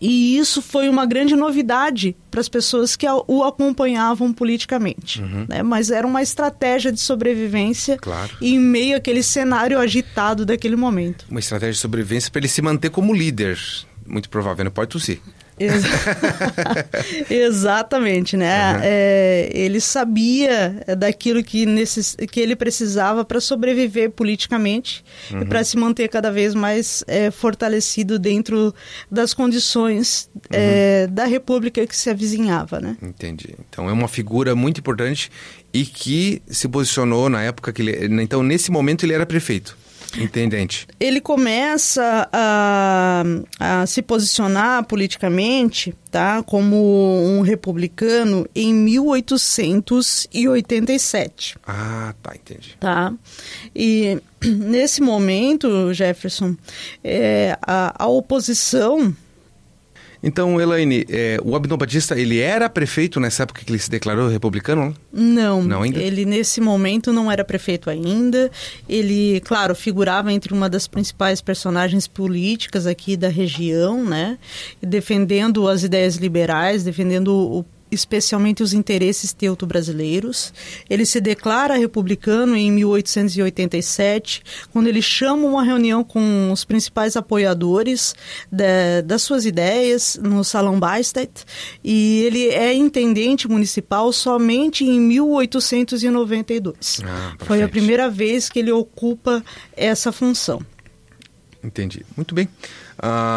e 0.00 0.36
isso 0.38 0.62
foi 0.62 0.88
uma 0.88 1.06
grande 1.06 1.34
novidade 1.34 2.16
para 2.30 2.40
as 2.40 2.48
pessoas 2.48 2.96
que 2.96 3.06
o 3.26 3.42
acompanhavam 3.42 4.32
politicamente. 4.32 5.20
Uhum. 5.20 5.46
Né? 5.48 5.62
Mas 5.62 5.90
era 5.90 6.06
uma 6.06 6.22
estratégia 6.22 6.92
de 6.92 7.00
sobrevivência 7.00 7.96
claro. 7.96 8.30
em 8.40 8.58
meio 8.58 8.96
àquele 8.96 9.22
cenário 9.22 9.78
agitado 9.78 10.46
daquele 10.46 10.76
momento. 10.76 11.26
Uma 11.30 11.40
estratégia 11.40 11.72
de 11.72 11.78
sobrevivência 11.78 12.30
para 12.30 12.40
ele 12.40 12.48
se 12.48 12.62
manter 12.62 12.90
como 12.90 13.12
líder. 13.12 13.58
Muito 14.06 14.28
provável, 14.28 14.64
não 14.64 14.70
pode 14.70 14.90
tossir. 14.90 15.20
Ex 15.58 15.82
Exatamente, 17.30 18.36
né? 18.36 18.74
Uhum. 18.74 18.80
É, 18.82 19.50
ele 19.52 19.80
sabia 19.80 20.82
daquilo 20.96 21.42
que, 21.42 21.66
necess... 21.66 22.16
que 22.30 22.40
ele 22.40 22.56
precisava 22.56 23.24
para 23.24 23.40
sobreviver 23.40 24.10
politicamente 24.10 25.04
uhum. 25.30 25.42
e 25.42 25.44
para 25.44 25.62
se 25.64 25.76
manter 25.76 26.08
cada 26.08 26.30
vez 26.30 26.54
mais 26.54 27.04
é, 27.06 27.30
fortalecido 27.30 28.18
dentro 28.18 28.74
das 29.10 29.34
condições 29.34 30.30
uhum. 30.34 30.40
é, 30.50 31.06
da 31.06 31.24
república 31.24 31.86
que 31.86 31.96
se 31.96 32.10
avizinhava, 32.10 32.80
né? 32.80 32.96
Entendi. 33.02 33.54
Então 33.68 33.88
é 33.88 33.92
uma 33.92 34.08
figura 34.08 34.54
muito 34.54 34.80
importante 34.80 35.30
e 35.72 35.84
que 35.84 36.42
se 36.48 36.68
posicionou 36.68 37.28
na 37.28 37.42
época 37.42 37.72
que 37.72 37.82
ele... 37.82 38.22
Então, 38.22 38.42
nesse 38.42 38.70
momento, 38.70 39.04
ele 39.04 39.12
era 39.12 39.26
prefeito. 39.26 39.76
Intendente. 40.16 40.86
Ele 40.98 41.20
começa 41.20 42.26
a, 42.32 43.22
a 43.60 43.86
se 43.86 44.00
posicionar 44.00 44.84
politicamente 44.84 45.94
tá, 46.10 46.42
como 46.42 47.22
um 47.22 47.42
republicano 47.42 48.48
em 48.54 48.72
1887. 48.72 51.58
Ah, 51.66 52.14
tá, 52.22 52.34
entendi. 52.34 52.78
Tá. 52.80 53.12
E 53.74 54.18
nesse 54.42 55.02
momento, 55.02 55.92
Jefferson, 55.92 56.56
é, 57.04 57.58
a, 57.60 58.04
a 58.04 58.06
oposição 58.06 59.14
então, 60.22 60.60
Elaine, 60.60 61.06
é, 61.08 61.38
o 61.44 61.54
Abdon 61.54 61.76
Batista, 61.76 62.18
ele 62.18 62.40
era 62.40 62.68
prefeito 62.68 63.20
nessa 63.20 63.44
época 63.44 63.64
que 63.64 63.70
ele 63.70 63.78
se 63.78 63.88
declarou 63.88 64.28
republicano? 64.28 64.94
Não, 65.12 65.62
não 65.62 65.82
ainda? 65.82 66.00
ele 66.00 66.24
nesse 66.24 66.60
momento 66.60 67.12
não 67.12 67.30
era 67.30 67.44
prefeito 67.44 67.88
ainda. 67.88 68.50
Ele, 68.88 69.40
claro, 69.40 69.74
figurava 69.74 70.32
entre 70.32 70.52
uma 70.52 70.68
das 70.68 70.88
principais 70.88 71.40
personagens 71.40 72.08
políticas 72.08 72.86
aqui 72.86 73.16
da 73.16 73.28
região, 73.28 74.04
né? 74.04 74.38
Defendendo 74.82 75.68
as 75.68 75.84
ideias 75.84 76.16
liberais, 76.16 76.82
defendendo 76.82 77.28
o 77.28 77.64
especialmente 77.90 78.62
os 78.62 78.72
interesses 78.72 79.32
teuto-brasileiros. 79.32 80.52
Ele 80.88 81.06
se 81.06 81.20
declara 81.20 81.76
republicano 81.76 82.56
em 82.56 82.70
1887, 82.72 84.42
quando 84.72 84.88
ele 84.88 85.02
chama 85.02 85.46
uma 85.46 85.62
reunião 85.62 86.04
com 86.04 86.52
os 86.52 86.64
principais 86.64 87.16
apoiadores 87.16 88.14
da, 88.50 89.00
das 89.04 89.22
suas 89.22 89.44
ideias 89.44 90.18
no 90.22 90.44
Salão 90.44 90.78
Bastet, 90.78 91.44
e 91.82 92.22
ele 92.24 92.48
é 92.48 92.74
intendente 92.74 93.48
municipal 93.48 94.12
somente 94.12 94.84
em 94.84 95.00
1892. 95.00 97.00
Ah, 97.04 97.34
Foi 97.40 97.62
a 97.62 97.68
primeira 97.68 98.10
vez 98.10 98.48
que 98.48 98.58
ele 98.58 98.72
ocupa 98.72 99.44
essa 99.76 100.12
função. 100.12 100.60
Entendi. 101.62 102.04
Muito 102.16 102.34
bem. 102.34 102.48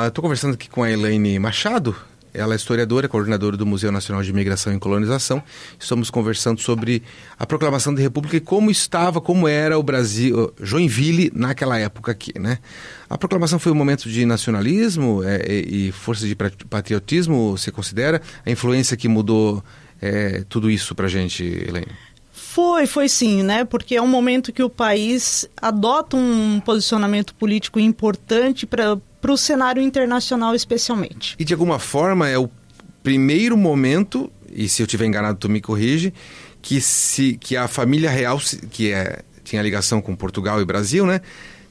Estou 0.07 0.19
uh, 0.19 0.23
conversando 0.23 0.55
aqui 0.55 0.69
com 0.69 0.83
a 0.83 0.91
Elaine 0.91 1.37
Machado, 1.39 1.95
ela 2.33 2.53
é 2.53 2.55
historiadora, 2.55 3.07
coordenadora 3.07 3.57
do 3.57 3.65
Museu 3.65 3.91
Nacional 3.91 4.23
de 4.23 4.29
Imigração 4.29 4.73
e 4.73 4.79
Colonização. 4.79 5.43
Estamos 5.79 6.09
conversando 6.09 6.61
sobre 6.61 7.03
a 7.37 7.45
proclamação 7.45 7.93
da 7.93 8.01
República 8.01 8.37
e 8.37 8.39
como 8.39 8.71
estava, 8.71 9.19
como 9.19 9.47
era 9.47 9.77
o 9.77 9.83
Brasil, 9.83 10.53
Joinville 10.61 11.31
naquela 11.35 11.77
época 11.77 12.11
aqui, 12.11 12.37
né? 12.39 12.59
A 13.09 13.17
proclamação 13.17 13.59
foi 13.59 13.71
um 13.71 13.75
momento 13.75 14.09
de 14.09 14.25
nacionalismo 14.25 15.21
é, 15.23 15.45
e 15.47 15.91
força 15.91 16.25
de 16.25 16.35
patriotismo, 16.35 17.57
você 17.57 17.71
considera? 17.71 18.21
A 18.45 18.49
influência 18.49 18.95
que 18.95 19.07
mudou 19.07 19.63
é, 20.01 20.43
tudo 20.47 20.71
isso 20.71 20.95
para 20.95 21.05
a 21.07 21.09
gente, 21.09 21.43
Helene? 21.43 21.87
Foi, 22.31 22.85
foi 22.85 23.07
sim, 23.07 23.43
né? 23.43 23.63
Porque 23.63 23.95
é 23.95 24.01
um 24.01 24.07
momento 24.07 24.51
que 24.51 24.61
o 24.61 24.69
país 24.69 25.47
adota 25.61 26.17
um 26.17 26.59
posicionamento 26.59 27.33
político 27.35 27.79
importante 27.79 28.65
para 28.65 28.97
para 29.21 29.31
o 29.31 29.37
cenário 29.37 29.81
internacional 29.81 30.55
especialmente. 30.55 31.35
E 31.37 31.45
de 31.45 31.53
alguma 31.53 31.77
forma 31.77 32.27
é 32.27 32.37
o 32.37 32.49
primeiro 33.03 33.55
momento, 33.55 34.31
e 34.51 34.67
se 34.67 34.81
eu 34.81 34.87
tiver 34.87 35.05
enganado 35.05 35.37
tu 35.37 35.47
me 35.47 35.61
corrige, 35.61 36.13
que, 36.61 36.81
se, 36.81 37.37
que 37.39 37.55
a 37.55 37.67
família 37.67 38.09
real, 38.09 38.39
que 38.71 38.91
é, 38.91 39.21
tinha 39.43 39.61
ligação 39.61 40.01
com 40.01 40.15
Portugal 40.15 40.61
e 40.61 40.65
Brasil, 40.65 41.05
né? 41.05 41.21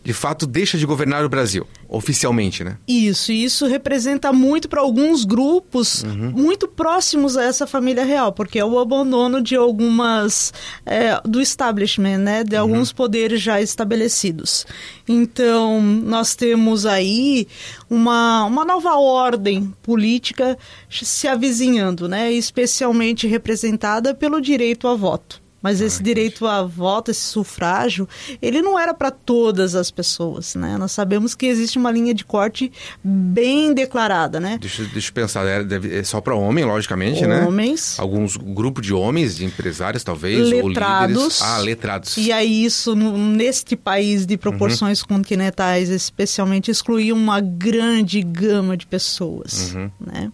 De 0.03 0.13
fato 0.13 0.47
deixa 0.47 0.79
de 0.79 0.87
governar 0.87 1.25
o 1.25 1.29
Brasil, 1.29 1.67
oficialmente, 1.89 2.65
né? 2.65 2.79
Isso, 2.89 3.33
e 3.33 3.45
isso 3.45 3.67
representa 3.67 4.33
muito 4.33 4.69
para 4.69 4.81
alguns 4.81 5.25
grupos 5.25 6.03
uhum. 6.03 6.31
muito 6.31 6.67
próximos 6.67 7.37
a 7.37 7.45
essa 7.45 7.67
família 7.67 8.05
real, 8.05 8.33
porque 8.33 8.59
é 8.59 8.65
o 8.65 8.79
abandono 8.79 9.43
de 9.43 9.55
algumas 9.57 10.55
é, 10.87 11.21
do 11.25 11.41
establishment, 11.41 12.19
né, 12.19 12.45
de 12.45 12.57
uhum. 12.57 12.63
alguns 12.63 12.93
poderes 12.93 13.43
já 13.43 13.61
estabelecidos. 13.61 14.67
Então, 15.07 15.83
nós 15.83 16.35
temos 16.35 16.87
aí 16.87 17.47
uma, 17.89 18.45
uma 18.45 18.65
nova 18.65 18.95
ordem 18.95 19.75
política 19.83 20.57
se 20.91 21.29
avizinhando, 21.29 22.09
né, 22.09 22.33
especialmente 22.33 23.27
representada 23.27 24.15
pelo 24.15 24.41
direito 24.41 24.89
a 24.89 24.95
voto. 24.95 25.40
Mas 25.63 25.81
esse 25.81 26.03
direito 26.03 26.47
a 26.47 26.63
voto, 26.63 27.11
esse 27.11 27.21
sufrágio, 27.21 28.09
ele 28.41 28.63
não 28.63 28.79
era 28.79 28.95
para 28.95 29.11
todas 29.11 29.75
as 29.75 29.91
pessoas, 29.91 30.55
né? 30.55 30.79
Nós 30.79 30.93
sabemos 30.93 31.35
que 31.35 31.47
existe 31.47 31.79
uma 31.79 31.91
linha 31.91 32.15
de 32.15 32.25
corte 32.25 32.73
bem 33.05 33.75
declarada, 33.75 34.41
né? 34.41 34.59
Deixa, 34.59 34.85
deixa 34.85 35.11
eu 35.11 35.15
pensar, 35.15 35.47
é, 35.47 35.63
deve, 35.63 35.99
é 35.99 36.03
só 36.03 36.21
para 36.21 36.35
homem, 36.35 36.65
logicamente, 36.65 37.25
homens, 37.25 37.41
né? 37.41 37.47
Homens. 37.47 37.99
Alguns 37.99 38.37
grupo 38.37 38.81
de 38.81 38.95
homens, 38.95 39.37
de 39.37 39.45
empresários, 39.45 40.03
talvez, 40.03 40.49
letrados, 40.49 41.17
ou 41.17 41.23
líderes. 41.23 41.43
Ah, 41.43 41.59
letrados. 41.59 42.17
E 42.17 42.33
aí 42.33 42.65
isso, 42.65 42.95
no, 42.95 43.17
neste 43.17 43.77
país 43.77 44.25
de 44.25 44.37
proporções 44.37 45.03
uhum. 45.03 45.09
continentais, 45.09 45.91
especialmente, 45.91 46.71
excluía 46.71 47.15
uma 47.15 47.41
grande 47.41 48.23
gama 48.23 48.77
de 48.77 48.87
pessoas, 48.87 49.75
uhum. 49.75 49.91
né? 50.01 50.33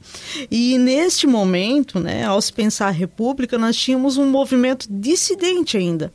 E 0.51 0.79
neste 0.79 1.27
momento, 1.27 1.99
né, 1.99 2.25
ao 2.25 2.41
se 2.41 2.53
pensar 2.53 2.89
a 2.89 2.91
república, 2.91 3.59
nós 3.59 3.77
tínhamos 3.77 4.17
um 4.17 4.27
movimento 4.27 4.87
de 4.89 5.16
dissidente 5.17 5.77
ainda. 5.77 6.13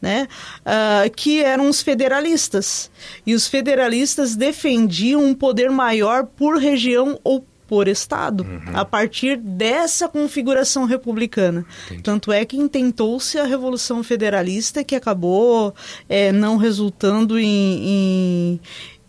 Né? 0.00 0.26
Uh, 0.66 1.08
que 1.14 1.44
eram 1.44 1.68
os 1.68 1.80
federalistas. 1.80 2.90
E 3.24 3.34
os 3.34 3.46
federalistas 3.46 4.34
defendiam 4.34 5.24
um 5.24 5.32
poder 5.32 5.70
maior 5.70 6.26
por 6.26 6.58
região 6.58 7.20
ou 7.22 7.46
por 7.72 7.88
Estado, 7.88 8.44
uhum. 8.44 8.76
a 8.76 8.84
partir 8.84 9.38
dessa 9.38 10.06
configuração 10.06 10.84
republicana. 10.84 11.64
Entendi. 11.86 12.02
Tanto 12.02 12.30
é 12.30 12.44
que 12.44 12.54
intentou-se 12.54 13.38
a 13.38 13.44
Revolução 13.44 14.04
Federalista, 14.04 14.84
que 14.84 14.94
acabou 14.94 15.74
é, 16.06 16.30
não 16.32 16.58
resultando 16.58 17.38
em, 17.38 17.46
em, 17.46 18.60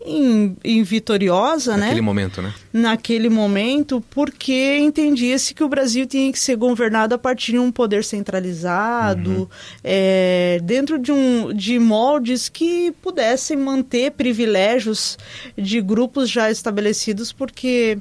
em, 0.04 0.56
em 0.62 0.82
vitoriosa, 0.82 1.72
Naquele 1.72 1.80
né? 1.80 1.86
Naquele 1.86 2.00
momento, 2.02 2.42
né? 2.42 2.54
Naquele 2.72 3.28
momento, 3.28 4.04
porque 4.10 4.78
entendia-se 4.78 5.54
que 5.54 5.64
o 5.64 5.68
Brasil 5.68 6.06
tinha 6.06 6.30
que 6.30 6.38
ser 6.38 6.56
governado 6.56 7.14
a 7.14 7.18
partir 7.18 7.52
de 7.52 7.58
um 7.58 7.72
poder 7.72 8.04
centralizado, 8.04 9.30
uhum. 9.30 9.48
é, 9.82 10.60
dentro 10.62 10.98
de, 10.98 11.10
um, 11.10 11.52
de 11.54 11.78
moldes 11.78 12.48
que 12.48 12.92
pudessem 13.02 13.56
manter 13.56 14.12
privilégios 14.12 15.16
de 15.56 15.80
grupos 15.80 16.28
já 16.28 16.50
estabelecidos, 16.50 17.32
porque 17.32 17.98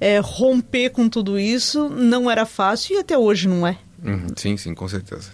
é, 0.00 0.18
romper 0.18 0.90
com 0.90 1.08
tudo 1.08 1.38
isso 1.38 1.88
não 1.88 2.30
era 2.30 2.44
fácil 2.44 2.96
e 2.96 2.98
até 2.98 3.16
hoje 3.16 3.48
não 3.48 3.66
é. 3.66 3.78
Uhum. 4.02 4.26
Sim, 4.36 4.56
sim, 4.56 4.74
com 4.74 4.88
certeza. 4.88 5.30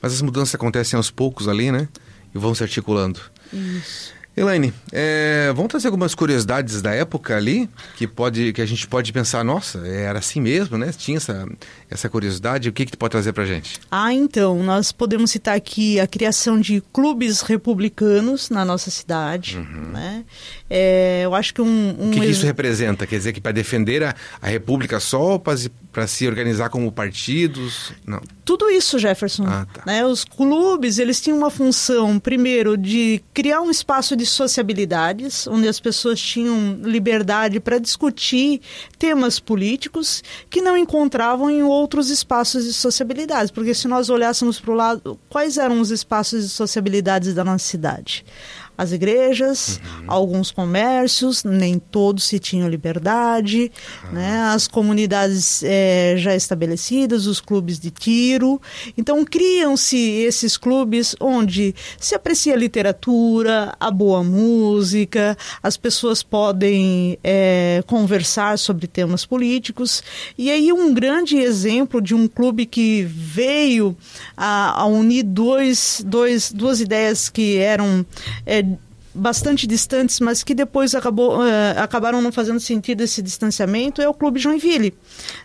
Mas 0.00 0.12
as 0.12 0.20
mudanças 0.20 0.54
acontecem 0.54 0.96
aos 0.96 1.10
poucos 1.10 1.48
ali, 1.48 1.72
né? 1.72 1.88
E 2.34 2.38
vão 2.38 2.54
se 2.54 2.62
articulando. 2.62 3.20
Isso. 3.52 4.12
Elaine, 4.36 4.74
é, 4.90 5.52
vamos 5.54 5.70
trazer 5.70 5.86
algumas 5.86 6.12
curiosidades 6.12 6.82
da 6.82 6.92
época 6.92 7.36
ali, 7.36 7.70
que, 7.96 8.06
pode, 8.06 8.52
que 8.52 8.60
a 8.60 8.66
gente 8.66 8.86
pode 8.86 9.12
pensar, 9.12 9.44
nossa, 9.44 9.86
era 9.86 10.18
assim 10.18 10.40
mesmo, 10.40 10.76
né? 10.76 10.92
Tinha 10.96 11.18
essa, 11.18 11.46
essa 11.88 12.08
curiosidade. 12.08 12.68
O 12.68 12.72
que, 12.72 12.84
que 12.84 12.92
tu 12.92 12.98
pode 12.98 13.12
trazer 13.12 13.32
pra 13.32 13.44
gente? 13.44 13.80
Ah, 13.88 14.12
então, 14.12 14.60
nós 14.62 14.90
podemos 14.90 15.30
citar 15.30 15.56
aqui 15.56 16.00
a 16.00 16.06
criação 16.06 16.60
de 16.60 16.82
clubes 16.92 17.42
republicanos 17.42 18.50
na 18.50 18.64
nossa 18.64 18.90
cidade, 18.90 19.56
uhum. 19.56 19.92
né? 19.92 20.24
É, 20.68 21.22
eu 21.24 21.34
acho 21.34 21.54
que 21.54 21.62
um... 21.62 21.96
um 21.96 22.08
o 22.08 22.10
que, 22.10 22.20
que, 22.20 22.26
isso 22.26 22.44
representa? 22.44 23.06
Quer 23.06 23.18
dizer 23.18 23.32
que 23.32 23.40
para 23.40 23.52
defender 23.52 24.02
a, 24.02 24.16
a 24.42 24.48
república 24.48 24.98
só, 24.98 25.38
para 25.38 26.06
se 26.08 26.26
organizar 26.26 26.70
como 26.70 26.90
partidos? 26.90 27.92
Não. 28.04 28.20
Tudo 28.44 28.68
isso, 28.68 28.98
Jefferson. 28.98 29.44
Ah, 29.46 29.66
tá. 29.72 29.82
né? 29.86 30.04
Os 30.04 30.24
clubes, 30.24 30.98
eles 30.98 31.20
tinham 31.20 31.38
uma 31.38 31.50
função, 31.50 32.18
primeiro, 32.18 32.76
de 32.76 33.22
criar 33.32 33.62
um 33.62 33.70
espaço 33.70 34.14
de 34.14 34.26
sociabilidades, 34.26 35.46
onde 35.46 35.66
as 35.66 35.80
pessoas 35.80 36.20
tinham 36.20 36.78
liberdade 36.82 37.58
para 37.58 37.78
discutir 37.78 38.60
temas 38.98 39.40
políticos 39.40 40.22
que 40.50 40.60
não 40.60 40.76
encontravam 40.76 41.50
em 41.50 41.62
outros 41.62 42.10
espaços 42.10 42.64
de 42.64 42.72
sociabilidades. 42.74 43.50
Porque 43.50 43.74
se 43.74 43.88
nós 43.88 44.10
olhássemos 44.10 44.60
para 44.60 44.70
o 44.70 44.74
lado, 44.74 45.18
quais 45.28 45.56
eram 45.56 45.80
os 45.80 45.90
espaços 45.90 46.44
de 46.44 46.50
sociabilidades 46.50 47.32
da 47.32 47.42
nossa 47.42 47.64
cidade? 47.64 48.24
As 48.76 48.92
igrejas, 48.92 49.80
uhum. 49.84 50.04
alguns 50.08 50.50
comércios, 50.50 51.44
nem 51.44 51.78
todos 51.78 52.24
se 52.24 52.38
tinham 52.38 52.68
liberdade, 52.68 53.70
uhum. 54.04 54.12
né? 54.12 54.42
as 54.52 54.66
comunidades 54.66 55.62
é, 55.62 56.14
já 56.16 56.34
estabelecidas, 56.34 57.26
os 57.26 57.40
clubes 57.40 57.78
de 57.78 57.90
tiro. 57.90 58.60
Então 58.96 59.24
criam-se 59.24 59.96
esses 59.96 60.56
clubes 60.56 61.14
onde 61.20 61.74
se 61.98 62.14
aprecia 62.14 62.54
a 62.54 62.56
literatura, 62.56 63.74
a 63.78 63.90
boa 63.90 64.24
música, 64.24 65.36
as 65.62 65.76
pessoas 65.76 66.22
podem 66.22 67.18
é, 67.22 67.82
conversar 67.86 68.58
sobre 68.58 68.86
temas 68.86 69.24
políticos. 69.24 70.02
E 70.36 70.50
aí 70.50 70.72
um 70.72 70.92
grande 70.92 71.36
exemplo 71.36 72.00
de 72.00 72.14
um 72.14 72.26
clube 72.26 72.66
que 72.66 73.04
veio 73.04 73.96
a, 74.36 74.82
a 74.82 74.86
unir 74.86 75.22
dois, 75.22 76.02
dois, 76.04 76.50
duas 76.50 76.80
ideias 76.80 77.28
que 77.28 77.56
eram 77.58 78.04
é, 78.44 78.64
bastante 79.14 79.66
distantes, 79.66 80.18
mas 80.20 80.42
que 80.42 80.54
depois 80.54 80.94
acabou, 80.94 81.38
uh, 81.38 81.42
acabaram 81.76 82.20
não 82.20 82.32
fazendo 82.32 82.58
sentido 82.58 83.02
esse 83.02 83.22
distanciamento, 83.22 84.02
é 84.02 84.08
o 84.08 84.14
Clube 84.14 84.40
Joinville. 84.40 84.94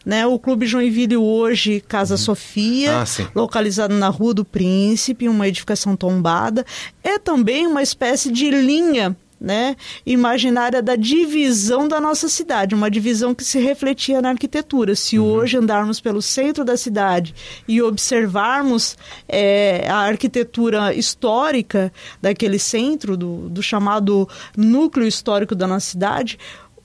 Né? 0.06 0.26
O 0.26 0.40
Clube 0.40 0.66
Joinville 0.66 1.18
hoje, 1.18 1.82
Casa 1.88 2.16
uhum. 2.16 2.18
Sofia, 2.18 3.04
ah, 3.04 3.32
localizado 3.36 3.94
na 3.94 4.10
Rua 4.10 4.34
do 4.34 4.44
Príncipe, 4.44 5.30
uma 5.30 5.48
edificação 5.48 5.96
tombada, 5.96 6.66
é 7.04 7.20
também 7.20 7.68
uma 7.68 7.84
espécie 7.84 8.32
de 8.32 8.50
linha 8.50 9.16
né, 9.40 9.76
imaginária 10.06 10.82
da 10.82 10.96
divisão 10.96 11.88
da 11.88 12.02
nossa 12.02 12.28
cidade, 12.28 12.76
uma 12.76 12.92
divisão 12.92 13.34
que 13.34 13.44
se 13.44 13.60
refletia 13.60 14.22
na 14.22 14.30
arquitetura. 14.30 14.96
Se 14.96 15.18
uhum. 15.18 15.26
hoje 15.26 15.58
andarmos 15.58 16.00
pelo 16.02 16.22
centro 16.22 16.66
da 16.66 16.76
cidade 16.76 17.34
e 17.68 17.82
observarmos 17.82 18.98
é, 19.28 19.88
a 19.90 19.98
arquitetura 19.98 20.94
histórica 20.94 21.92
daquele 22.22 22.60
centro, 22.60 23.16
do, 23.16 23.50
do 23.50 23.64
chamado 23.64 24.28
núcleo 24.58 25.08
histórico 25.08 25.56
da 25.56 25.68
nossa 25.68 25.92
cidade, 25.92 26.38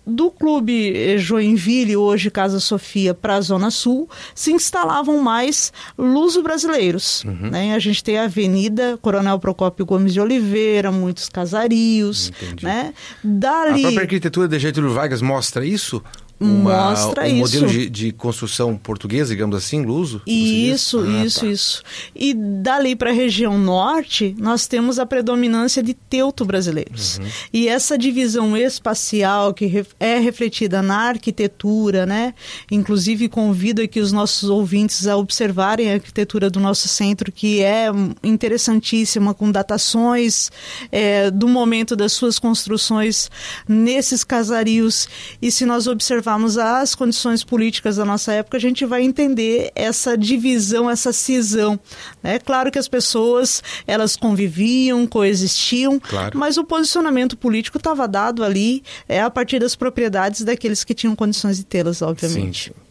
do 0.06 0.30
clube 0.30 0.92
eh, 0.94 1.18
Joinville, 1.18 1.96
hoje 1.96 2.30
Casa 2.30 2.60
Sofia, 2.60 3.14
para 3.14 3.36
a 3.36 3.40
Zona 3.40 3.70
Sul, 3.70 4.08
se 4.34 4.52
instalavam 4.52 5.18
mais 5.18 5.72
luso-brasileiros. 5.96 7.24
Uhum. 7.24 7.50
Né? 7.50 7.74
A 7.74 7.78
gente 7.78 8.02
tem 8.02 8.18
a 8.18 8.24
Avenida 8.24 8.98
Coronel 9.00 9.38
Procópio 9.38 9.86
Gomes 9.86 10.12
de 10.12 10.20
Oliveira, 10.20 10.90
muitos 10.92 11.28
casarios. 11.28 12.32
Né? 12.62 12.92
Dali... 13.22 13.80
A 13.80 13.82
própria 13.82 14.02
arquitetura 14.02 14.48
de 14.48 14.58
Getúlio 14.58 14.92
Vargas 14.92 15.22
mostra 15.22 15.64
isso? 15.64 16.02
Uma, 16.38 16.90
mostra 16.90 17.22
um 17.22 17.26
isso. 17.26 17.36
modelo 17.36 17.66
de, 17.68 17.88
de, 17.88 18.12
construção 18.12 18.76
portuguesa, 18.76 19.30
digamos 19.30 19.56
assim, 19.56 19.84
luso? 19.84 20.20
Isso, 20.26 20.98
ah, 21.00 21.24
isso, 21.24 21.40
tá. 21.40 21.46
isso. 21.46 21.82
E 22.14 22.34
dali 22.34 22.96
para 22.96 23.10
a 23.10 23.12
região 23.12 23.56
norte, 23.56 24.34
nós 24.38 24.66
temos 24.66 24.98
a 24.98 25.06
predominância 25.06 25.82
de 25.82 25.94
teuto-brasileiros. 25.94 27.18
Uhum. 27.18 27.26
E 27.52 27.68
essa 27.68 27.96
divisão 27.96 28.56
espacial 28.56 29.54
que 29.54 29.86
é 30.00 30.18
refletida 30.18 30.82
na 30.82 31.08
arquitetura, 31.08 32.04
né? 32.04 32.34
Inclusive 32.70 33.28
convido 33.28 33.80
aqui 33.80 34.00
os 34.00 34.10
nossos 34.10 34.50
ouvintes 34.50 35.06
a 35.06 35.16
observarem 35.16 35.90
a 35.90 35.94
arquitetura 35.94 36.50
do 36.50 36.58
nosso 36.58 36.88
centro, 36.88 37.30
que 37.30 37.62
é 37.62 37.86
interessantíssima, 38.22 39.32
com 39.32 39.50
datações 39.50 40.50
é, 40.90 41.30
do 41.30 41.46
momento 41.48 41.94
das 41.94 42.12
suas 42.12 42.38
construções 42.40 43.30
nesses 43.68 44.24
casarios. 44.24 45.08
E 45.40 45.50
se 45.50 45.64
nós 45.64 45.86
observarmos 45.86 46.23
observarmos 46.24 46.56
as 46.56 46.94
condições 46.94 47.44
políticas 47.44 47.96
da 47.96 48.04
nossa 48.04 48.32
época, 48.32 48.56
a 48.56 48.60
gente 48.60 48.86
vai 48.86 49.02
entender 49.02 49.70
essa 49.74 50.16
divisão, 50.16 50.88
essa 50.88 51.12
cisão. 51.12 51.78
É 52.22 52.38
claro 52.38 52.70
que 52.70 52.78
as 52.78 52.88
pessoas 52.88 53.62
elas 53.86 54.16
conviviam, 54.16 55.06
coexistiam, 55.06 56.00
claro. 56.00 56.38
mas 56.38 56.56
o 56.56 56.64
posicionamento 56.64 57.36
político 57.36 57.76
estava 57.76 58.08
dado 58.08 58.42
ali 58.42 58.82
é 59.06 59.20
a 59.20 59.30
partir 59.30 59.58
das 59.58 59.76
propriedades 59.76 60.42
daqueles 60.42 60.82
que 60.82 60.94
tinham 60.94 61.14
condições 61.14 61.58
de 61.58 61.64
tê-las, 61.64 62.00
obviamente. 62.00 62.72
Sim. 62.74 62.84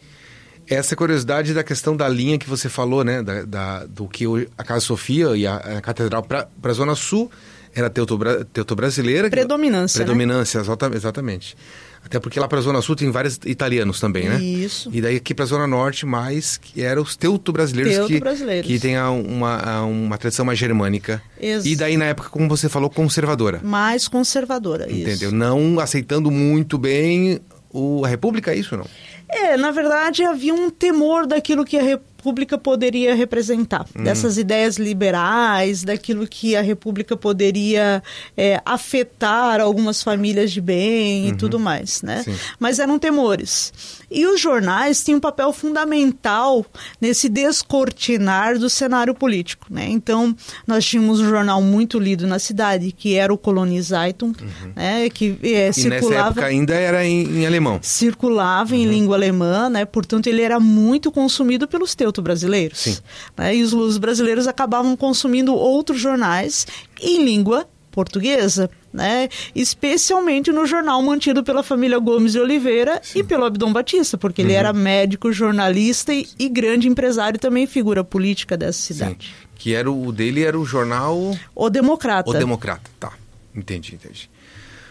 Essa 0.66 0.96
curiosidade 0.96 1.52
da 1.52 1.62
questão 1.62 1.94
da 1.94 2.08
linha 2.08 2.38
que 2.38 2.48
você 2.48 2.70
falou, 2.70 3.04
né? 3.04 3.22
Da, 3.22 3.42
da 3.44 3.84
do 3.84 4.08
que 4.08 4.24
a 4.56 4.64
Casa 4.64 4.80
Sofia 4.80 5.36
e 5.36 5.46
a, 5.46 5.56
a 5.56 5.80
Catedral 5.82 6.22
para 6.22 6.48
a 6.62 6.72
Zona 6.72 6.94
Sul 6.94 7.30
era 7.74 7.90
teuto-brasileira. 7.90 9.28
Predominância. 9.28 9.98
Predominância, 9.98 10.62
né? 10.62 10.96
exatamente. 10.96 11.56
Até 12.04 12.20
porque 12.20 12.38
lá 12.38 12.46
para 12.46 12.58
a 12.58 12.62
Zona 12.62 12.82
Sul 12.82 12.94
tem 12.94 13.10
vários 13.10 13.38
italianos 13.46 13.98
também, 13.98 14.28
né? 14.28 14.40
Isso. 14.40 14.90
E 14.92 15.00
daí 15.00 15.16
aqui 15.16 15.34
para 15.34 15.44
a 15.44 15.48
Zona 15.48 15.66
Norte, 15.66 16.04
mais 16.04 16.56
que 16.56 16.82
eram 16.82 17.02
os 17.02 17.16
teuto-brasileiros 17.16 17.94
teuto 17.94 18.08
que, 18.08 18.20
brasileiros. 18.20 18.66
que 18.66 18.78
tem 18.78 18.98
uma, 18.98 19.82
uma 19.82 20.18
tradição 20.18 20.44
mais 20.44 20.58
germânica. 20.58 21.22
Exato. 21.40 21.68
E 21.68 21.74
daí, 21.76 21.96
na 21.96 22.04
época, 22.06 22.28
como 22.28 22.48
você 22.48 22.68
falou, 22.68 22.90
conservadora. 22.90 23.60
Mais 23.64 24.06
conservadora, 24.06 24.84
Entendeu? 24.84 24.98
isso. 25.08 25.24
Entendeu? 25.24 25.32
Não 25.32 25.80
aceitando 25.80 26.30
muito 26.30 26.76
bem 26.76 27.40
o, 27.72 28.04
a 28.04 28.08
República, 28.08 28.52
é 28.52 28.56
isso 28.56 28.76
não? 28.76 28.86
É, 29.28 29.56
na 29.56 29.70
verdade 29.72 30.22
havia 30.22 30.54
um 30.54 30.70
temor 30.70 31.26
daquilo 31.26 31.64
que 31.64 31.76
a 31.76 31.82
República 31.82 32.13
poderia 32.58 33.14
representar, 33.14 33.86
hum. 33.96 34.04
dessas 34.04 34.38
ideias 34.38 34.76
liberais, 34.76 35.82
daquilo 35.82 36.26
que 36.26 36.56
a 36.56 36.62
República 36.62 37.16
poderia 37.16 38.02
é, 38.36 38.60
afetar 38.64 39.60
algumas 39.60 40.02
famílias 40.02 40.52
de 40.52 40.60
bem 40.60 41.24
uhum. 41.24 41.28
e 41.28 41.36
tudo 41.36 41.58
mais, 41.58 42.02
né? 42.02 42.22
Sim. 42.22 42.34
Mas 42.58 42.78
eram 42.78 42.98
temores. 42.98 43.72
E 44.10 44.26
os 44.26 44.40
jornais 44.40 45.02
tinham 45.02 45.18
um 45.18 45.20
papel 45.20 45.52
fundamental 45.52 46.64
nesse 47.00 47.28
descortinar 47.28 48.58
do 48.58 48.70
cenário 48.70 49.14
político. 49.14 49.66
Né? 49.68 49.88
Então, 49.88 50.36
nós 50.66 50.84
tínhamos 50.84 51.20
um 51.20 51.28
jornal 51.28 51.60
muito 51.60 51.98
lido 51.98 52.26
na 52.26 52.38
cidade, 52.38 52.92
que 52.92 53.14
era 53.14 53.34
o 53.34 53.38
Colony 53.38 53.80
Zeitung, 53.82 54.32
uhum. 54.40 54.72
né? 54.76 55.10
que 55.10 55.36
é, 55.42 55.72
circulava... 55.72 56.08
Nessa 56.08 56.28
época 56.28 56.46
ainda 56.46 56.74
era 56.74 57.04
em, 57.04 57.40
em 57.40 57.46
alemão. 57.46 57.80
Circulava 57.82 58.74
uhum. 58.74 58.80
em 58.80 58.86
língua 58.86 59.16
alemã, 59.16 59.68
né? 59.68 59.84
portanto, 59.84 60.28
ele 60.28 60.42
era 60.42 60.60
muito 60.60 61.10
consumido 61.10 61.66
pelos 61.66 61.94
teuto-brasileiros. 62.14 62.78
Sim. 62.78 62.96
Né? 63.36 63.56
E 63.56 63.62
os, 63.62 63.72
os 63.72 63.98
brasileiros 63.98 64.46
acabavam 64.46 64.96
consumindo 64.96 65.54
outros 65.54 66.00
jornais 66.00 66.66
em 67.00 67.24
língua 67.24 67.68
portuguesa, 67.90 68.68
né? 68.92 69.28
Especialmente 69.54 70.50
no 70.50 70.66
jornal 70.66 71.00
mantido 71.00 71.44
pela 71.44 71.62
família 71.62 71.96
Gomes 72.00 72.32
de 72.32 72.40
Oliveira 72.40 73.00
Sim. 73.02 73.20
e 73.20 73.22
pelo 73.22 73.44
Abdom 73.44 73.72
Batista, 73.72 74.18
porque 74.18 74.42
uhum. 74.42 74.48
ele 74.48 74.56
era 74.56 74.72
médico, 74.72 75.32
jornalista 75.32 76.12
e, 76.12 76.26
e, 76.36 76.48
grande 76.48 76.88
empresário 76.88 77.38
também 77.38 77.68
figura 77.68 78.02
política 78.02 78.56
dessa 78.56 78.80
cidade. 78.80 79.28
Sim. 79.28 79.48
Que 79.54 79.74
era 79.74 79.90
o 79.90 80.10
dele 80.10 80.42
era 80.42 80.58
o 80.58 80.64
jornal 80.64 81.36
O 81.54 81.70
Democrata. 81.70 82.30
O 82.30 82.32
Democrata, 82.32 82.90
tá. 82.98 83.12
Entendi, 83.54 83.94
entendi. 83.94 84.28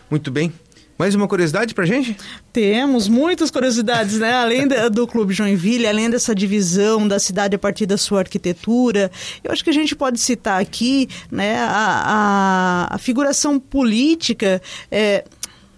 Muito 0.09 0.31
bem. 0.31 0.53
Mais 1.03 1.15
uma 1.15 1.27
curiosidade 1.27 1.73
pra 1.73 1.85
gente? 1.85 2.15
Temos 2.53 3.09
muitas 3.09 3.51
curiosidades, 3.51 4.19
né? 4.19 4.35
Além 4.35 4.65
do 4.89 5.05
Clube 5.05 5.33
Joinville, 5.33 5.85
além 5.85 6.09
dessa 6.09 6.33
divisão 6.33 7.05
da 7.05 7.19
cidade 7.19 7.57
a 7.57 7.59
partir 7.59 7.85
da 7.85 7.97
sua 7.97 8.19
arquitetura, 8.19 9.11
eu 9.43 9.51
acho 9.51 9.65
que 9.65 9.69
a 9.69 9.73
gente 9.73 9.97
pode 9.97 10.17
citar 10.17 10.61
aqui 10.61 11.09
né, 11.29 11.57
a, 11.57 12.87
a, 12.89 12.95
a 12.95 12.97
figuração 12.97 13.59
política. 13.59 14.61
É, 14.89 15.25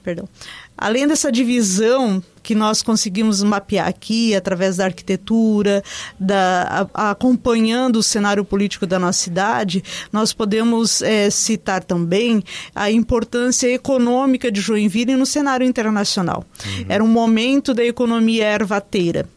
perdão. 0.04 0.30
Além 0.78 1.08
dessa 1.08 1.32
divisão 1.32 2.22
que 2.44 2.54
nós 2.54 2.84
conseguimos 2.84 3.42
mapear 3.42 3.88
aqui 3.88 4.36
através 4.36 4.78
da 4.78 4.86
arquitetura, 4.86 5.84
da, 6.20 6.88
a, 6.94 7.12
acompanhando 7.12 7.98
o 7.98 8.04
cenário 8.04 8.46
político 8.46 8.86
da 8.86 9.00
nossa 9.00 9.20
cidade, 9.20 9.84
nós 10.12 10.32
podemos 10.32 11.02
é, 11.02 11.30
citar 11.30 11.84
também 11.84 12.44
a 12.76 12.92
importância 12.92 13.68
econômica 13.68 14.52
de 14.52 14.62
Joinville 14.62 15.16
no 15.16 15.26
cenário 15.26 15.66
internacional. 15.66 16.46
Uhum. 16.66 16.86
Era 16.88 17.04
um 17.04 17.08
momento 17.08 17.74
da 17.74 17.84
economia 17.84 18.46
ervateira. 18.46 19.28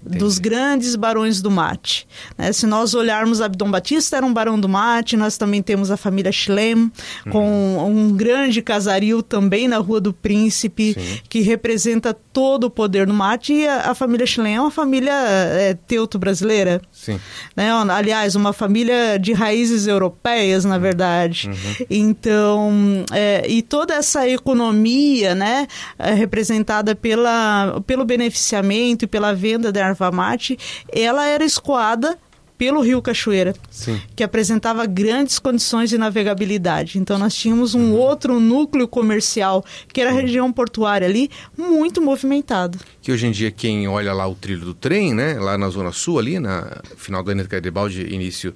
Entendi. 0.00 0.18
dos 0.18 0.38
grandes 0.38 0.96
barões 0.96 1.40
do 1.40 1.50
mate. 1.50 2.06
Né? 2.36 2.52
Se 2.52 2.66
nós 2.66 2.94
olharmos, 2.94 3.40
Abdom 3.40 3.70
Batista 3.70 4.16
era 4.16 4.26
um 4.26 4.32
barão 4.32 4.58
do 4.58 4.68
mate, 4.68 5.16
nós 5.16 5.36
também 5.36 5.62
temos 5.62 5.90
a 5.90 5.96
família 5.96 6.32
Schlem, 6.32 6.74
uhum. 6.74 6.90
com 7.30 7.78
um 7.90 8.12
grande 8.12 8.62
casario 8.62 9.22
também 9.22 9.68
na 9.68 9.78
Rua 9.78 10.00
do 10.00 10.12
Príncipe, 10.12 10.94
Sim. 10.94 11.20
que 11.28 11.40
representa 11.40 12.16
todo 12.34 12.64
o 12.64 12.70
poder 12.70 13.06
no 13.06 13.14
mate, 13.14 13.54
e 13.54 13.68
a, 13.68 13.92
a 13.92 13.94
família 13.94 14.26
Schlem 14.26 14.56
é 14.56 14.60
uma 14.60 14.70
família 14.70 15.12
é, 15.12 15.74
teuto-brasileira. 15.86 16.82
Sim. 16.90 17.20
Né? 17.54 17.70
Aliás, 17.70 18.34
uma 18.34 18.52
família 18.52 19.16
de 19.18 19.32
raízes 19.32 19.86
europeias, 19.86 20.64
na 20.64 20.76
verdade. 20.76 21.48
Uhum. 21.48 21.86
Então, 21.88 23.04
é, 23.12 23.48
e 23.48 23.62
toda 23.62 23.94
essa 23.94 24.28
economia, 24.28 25.32
né, 25.34 25.68
é, 25.96 26.12
representada 26.12 26.96
pela, 26.96 27.80
pelo 27.86 28.04
beneficiamento 28.04 29.04
e 29.04 29.08
pela 29.08 29.32
venda 29.32 29.70
da 29.70 29.86
erva 29.86 30.10
mate, 30.10 30.58
ela 30.92 31.26
era 31.26 31.44
escoada 31.44 32.18
pelo 32.56 32.80
Rio 32.80 33.02
Cachoeira, 33.02 33.54
Sim. 33.70 34.00
que 34.14 34.22
apresentava 34.22 34.86
grandes 34.86 35.38
condições 35.38 35.90
de 35.90 35.98
navegabilidade. 35.98 36.98
Então 36.98 37.18
nós 37.18 37.34
tínhamos 37.34 37.74
um 37.74 37.92
uhum. 37.92 37.96
outro 37.96 38.38
núcleo 38.38 38.86
comercial, 38.86 39.64
que 39.92 40.00
era 40.00 40.10
a 40.10 40.12
região 40.12 40.52
portuária 40.52 41.06
ali, 41.06 41.30
muito 41.56 42.00
movimentado. 42.00 42.78
Que 43.02 43.12
hoje 43.12 43.26
em 43.26 43.32
dia 43.32 43.50
quem 43.50 43.88
olha 43.88 44.12
lá 44.12 44.26
o 44.26 44.34
trilho 44.34 44.64
do 44.64 44.74
trem, 44.74 45.14
né, 45.14 45.34
lá 45.34 45.58
na 45.58 45.68
zona 45.68 45.92
sul 45.92 46.18
ali, 46.18 46.38
na 46.38 46.80
final 46.96 47.22
do 47.22 47.30
Ana 47.30 47.44
Garibaldi, 47.44 48.02
início 48.02 48.54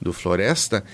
do 0.00 0.12
Floresta, 0.12 0.84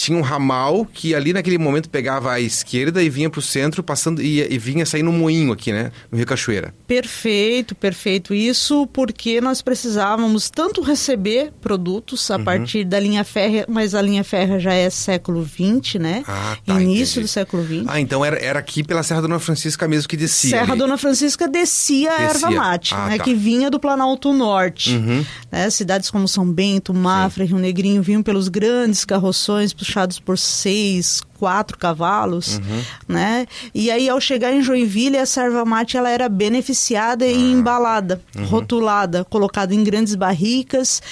tinha 0.00 0.16
um 0.16 0.22
ramal 0.22 0.86
que 0.86 1.14
ali 1.14 1.30
naquele 1.30 1.58
momento 1.58 1.90
pegava 1.90 2.32
a 2.32 2.40
esquerda 2.40 3.02
e 3.02 3.10
vinha 3.10 3.28
para 3.28 3.38
o 3.38 3.42
centro, 3.42 3.82
passando 3.82 4.22
e, 4.22 4.40
e, 4.40 4.58
vinha 4.58 4.86
sair 4.86 5.02
no 5.02 5.12
moinho 5.12 5.52
aqui, 5.52 5.72
né? 5.72 5.92
No 6.10 6.16
Rio 6.16 6.26
Cachoeira. 6.26 6.74
Perfeito, 6.86 7.74
perfeito. 7.74 8.32
Isso 8.32 8.86
porque 8.94 9.42
nós 9.42 9.60
precisávamos 9.60 10.48
tanto 10.48 10.80
receber 10.80 11.52
produtos 11.60 12.30
a 12.30 12.36
uhum. 12.36 12.44
partir 12.44 12.84
da 12.84 12.98
linha 12.98 13.22
férrea, 13.24 13.66
mas 13.68 13.94
a 13.94 14.00
linha 14.00 14.24
férrea 14.24 14.58
já 14.58 14.72
é 14.72 14.88
século 14.88 15.46
XX, 15.46 15.96
né? 16.00 16.24
Ah, 16.26 16.56
tá, 16.64 16.80
Início 16.80 17.20
entendi. 17.20 17.20
do 17.20 17.28
século 17.28 17.62
XX. 17.62 17.84
Ah, 17.86 18.00
então 18.00 18.24
era, 18.24 18.38
era 18.38 18.58
aqui 18.58 18.82
pela 18.82 19.02
Serra 19.02 19.20
Dona 19.20 19.38
Francisca 19.38 19.86
mesmo 19.86 20.08
que 20.08 20.16
descia. 20.16 20.50
Serra 20.50 20.72
ali. 20.72 20.78
Dona 20.78 20.96
Francisca 20.96 21.46
descia, 21.46 22.08
descia. 22.08 22.26
a 22.26 22.30
erva 22.30 22.50
mate, 22.50 22.94
ah, 22.94 23.06
né? 23.06 23.18
Tá. 23.18 23.24
Que 23.24 23.34
vinha 23.34 23.70
do 23.70 23.78
Planalto 23.78 24.32
Norte. 24.32 24.96
Uhum. 24.96 25.26
Né? 25.52 25.68
Cidades 25.68 26.10
como 26.10 26.26
São 26.26 26.50
Bento, 26.50 26.94
Mafra, 26.94 27.44
Sim. 27.44 27.50
Rio 27.50 27.60
Negrinho 27.60 28.02
vinham 28.02 28.22
pelos 28.22 28.48
grandes 28.48 29.04
carroções, 29.04 29.74
puxados 29.90 30.20
por 30.20 30.38
seis, 30.38 31.20
quatro 31.38 31.76
cavalos, 31.76 32.58
uhum. 32.58 32.82
né? 33.08 33.46
E 33.74 33.90
aí 33.90 34.08
ao 34.08 34.20
chegar 34.20 34.52
em 34.52 34.62
Joinville, 34.62 35.18
a 35.18 35.26
serva 35.26 35.64
mate 35.64 35.96
ela 35.96 36.08
era 36.08 36.28
beneficiada 36.28 37.26
e 37.26 37.34
ah. 37.34 37.50
embalada, 37.50 38.22
uhum. 38.36 38.44
rotulada, 38.44 39.24
colocada 39.24 39.74
em 39.74 39.82
grandes 39.82 40.14
barricas 40.14 41.02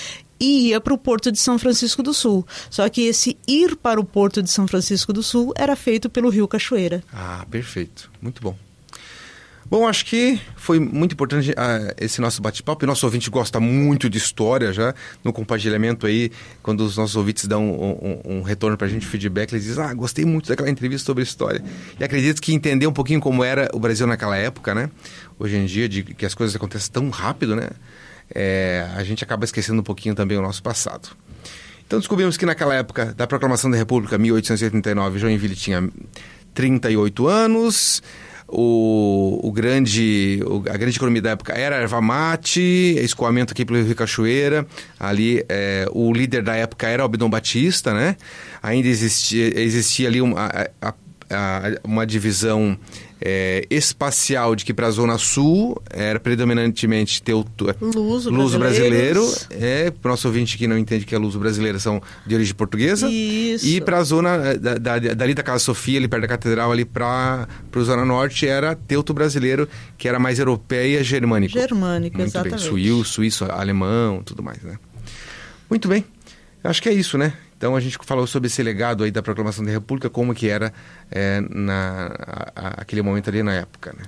e 0.40 0.68
ia 0.68 0.80
para 0.80 0.94
o 0.94 0.98
Porto 0.98 1.32
de 1.32 1.38
São 1.38 1.58
Francisco 1.58 2.02
do 2.02 2.14
Sul. 2.14 2.46
Só 2.70 2.88
que 2.88 3.02
esse 3.02 3.36
ir 3.46 3.76
para 3.76 4.00
o 4.00 4.04
Porto 4.04 4.40
de 4.40 4.50
São 4.50 4.68
Francisco 4.68 5.12
do 5.12 5.22
Sul 5.22 5.52
era 5.56 5.74
feito 5.74 6.08
pelo 6.08 6.28
Rio 6.28 6.46
Cachoeira. 6.46 7.02
Ah, 7.12 7.44
perfeito. 7.50 8.10
Muito 8.22 8.40
bom. 8.40 8.56
Bom, 9.70 9.86
acho 9.86 10.06
que 10.06 10.40
foi 10.56 10.80
muito 10.80 11.12
importante 11.12 11.50
uh, 11.50 11.94
esse 12.00 12.22
nosso 12.22 12.40
bate-papo. 12.40 12.86
Nosso 12.86 13.04
ouvinte 13.04 13.28
gosta 13.28 13.60
muito 13.60 14.08
de 14.08 14.16
história 14.16 14.72
já. 14.72 14.94
No 15.22 15.30
compartilhamento 15.30 16.06
aí, 16.06 16.32
quando 16.62 16.80
os 16.80 16.96
nossos 16.96 17.14
ouvintes 17.16 17.46
dão 17.46 17.70
um, 17.70 17.90
um, 17.90 18.38
um 18.38 18.42
retorno 18.42 18.78
para 18.78 18.86
a 18.86 18.90
gente, 18.90 19.06
feedback, 19.06 19.52
eles 19.52 19.64
dizem, 19.64 19.84
ah, 19.84 19.92
gostei 19.92 20.24
muito 20.24 20.48
daquela 20.48 20.70
entrevista 20.70 21.04
sobre 21.04 21.22
história. 21.22 21.62
E 22.00 22.02
acredito 22.02 22.40
que 22.40 22.54
entender 22.54 22.86
um 22.86 22.92
pouquinho 22.94 23.20
como 23.20 23.44
era 23.44 23.68
o 23.74 23.78
Brasil 23.78 24.06
naquela 24.06 24.38
época, 24.38 24.74
né? 24.74 24.88
Hoje 25.38 25.56
em 25.56 25.66
dia, 25.66 25.86
de 25.86 26.02
que 26.02 26.24
as 26.24 26.32
coisas 26.32 26.56
acontecem 26.56 26.90
tão 26.90 27.10
rápido, 27.10 27.54
né? 27.54 27.68
É, 28.34 28.88
a 28.96 29.04
gente 29.04 29.22
acaba 29.22 29.44
esquecendo 29.44 29.80
um 29.80 29.84
pouquinho 29.84 30.14
também 30.14 30.38
o 30.38 30.42
nosso 30.42 30.62
passado. 30.62 31.10
Então 31.86 31.98
descobrimos 31.98 32.38
que 32.38 32.46
naquela 32.46 32.74
época 32.74 33.14
da 33.14 33.26
proclamação 33.26 33.70
da 33.70 33.76
República, 33.76 34.16
1889, 34.16 35.18
Joinville 35.18 35.54
tinha 35.54 35.86
38 36.54 37.26
anos 37.26 38.02
o, 38.48 39.40
o 39.42 39.52
grande, 39.52 40.40
o, 40.46 40.62
a 40.70 40.76
grande 40.76 40.96
economia 40.96 41.20
da 41.20 41.30
época 41.30 41.52
era 41.52 41.76
erva 41.76 42.00
mate, 42.00 42.60
escoamento 42.98 43.52
aqui 43.52 43.64
pelo 43.64 43.82
Rio 43.82 43.94
Cachoeira. 43.94 44.66
Ali, 44.98 45.44
é, 45.48 45.86
o 45.92 46.12
líder 46.12 46.42
da 46.42 46.56
época 46.56 46.88
era 46.88 47.04
Abdom 47.04 47.28
Batista, 47.28 47.92
né? 47.92 48.16
Ainda 48.62 48.88
existia, 48.88 49.60
existia 49.60 50.08
ali 50.08 50.22
uma, 50.22 50.46
a, 50.80 50.94
a, 51.30 51.62
uma 51.84 52.06
divisão 52.06 52.78
é, 53.20 53.66
espacial 53.70 54.54
de 54.54 54.64
que 54.64 54.72
para 54.72 54.86
a 54.86 54.90
Zona 54.90 55.18
Sul 55.18 55.80
era 55.90 56.20
predominantemente 56.20 57.22
teuto, 57.22 57.66
luso, 57.80 58.30
luso 58.30 58.58
brasileiro. 58.58 59.26
É, 59.50 59.90
para 59.90 60.08
o 60.08 60.12
nosso 60.12 60.28
ouvinte 60.28 60.56
que 60.56 60.66
não 60.66 60.78
entende 60.78 61.04
que 61.04 61.14
é 61.14 61.18
luso 61.18 61.38
brasileiro, 61.38 61.78
são 61.80 62.02
de 62.26 62.34
origem 62.34 62.54
portuguesa. 62.54 63.08
Isso. 63.10 63.66
E 63.66 63.80
para 63.80 63.98
a 63.98 64.02
zona 64.02 64.28
é, 64.36 64.58
da, 64.58 64.74
da, 64.78 64.98
dali 64.98 65.34
da 65.34 65.42
Casa 65.42 65.64
Sofia, 65.64 65.98
ali 65.98 66.08
perto 66.08 66.22
da 66.22 66.28
Catedral, 66.28 66.72
ali 66.72 66.84
para 66.84 67.48
a 67.74 67.80
Zona 67.80 68.04
Norte, 68.04 68.46
era 68.46 68.74
teuto 68.74 69.12
brasileiro, 69.12 69.68
que 69.96 70.08
era 70.08 70.18
mais 70.18 70.38
europeia 70.38 71.02
germânico. 71.02 71.52
Germânico, 71.52 72.18
Muito 72.18 72.30
exatamente. 72.30 72.60
Bem. 72.60 72.70
Suíço, 72.70 73.04
suíço, 73.04 73.44
alemão, 73.44 74.22
tudo 74.22 74.42
mais, 74.42 74.62
né? 74.62 74.78
Muito 75.68 75.88
bem. 75.88 76.04
Acho 76.62 76.82
que 76.82 76.88
é 76.88 76.92
isso, 76.92 77.16
né? 77.16 77.32
Então 77.58 77.74
a 77.74 77.80
gente 77.80 77.98
falou 78.02 78.24
sobre 78.24 78.46
esse 78.46 78.62
legado 78.62 79.02
aí 79.02 79.10
da 79.10 79.20
proclamação 79.20 79.64
da 79.64 79.72
República, 79.72 80.08
como 80.08 80.32
que 80.32 80.48
era 80.48 80.72
é, 81.10 81.42
na, 81.50 82.06
a, 82.06 82.52
a, 82.54 82.68
aquele 82.82 83.02
momento 83.02 83.28
ali 83.28 83.42
na 83.42 83.52
época, 83.52 83.92
né? 83.98 84.04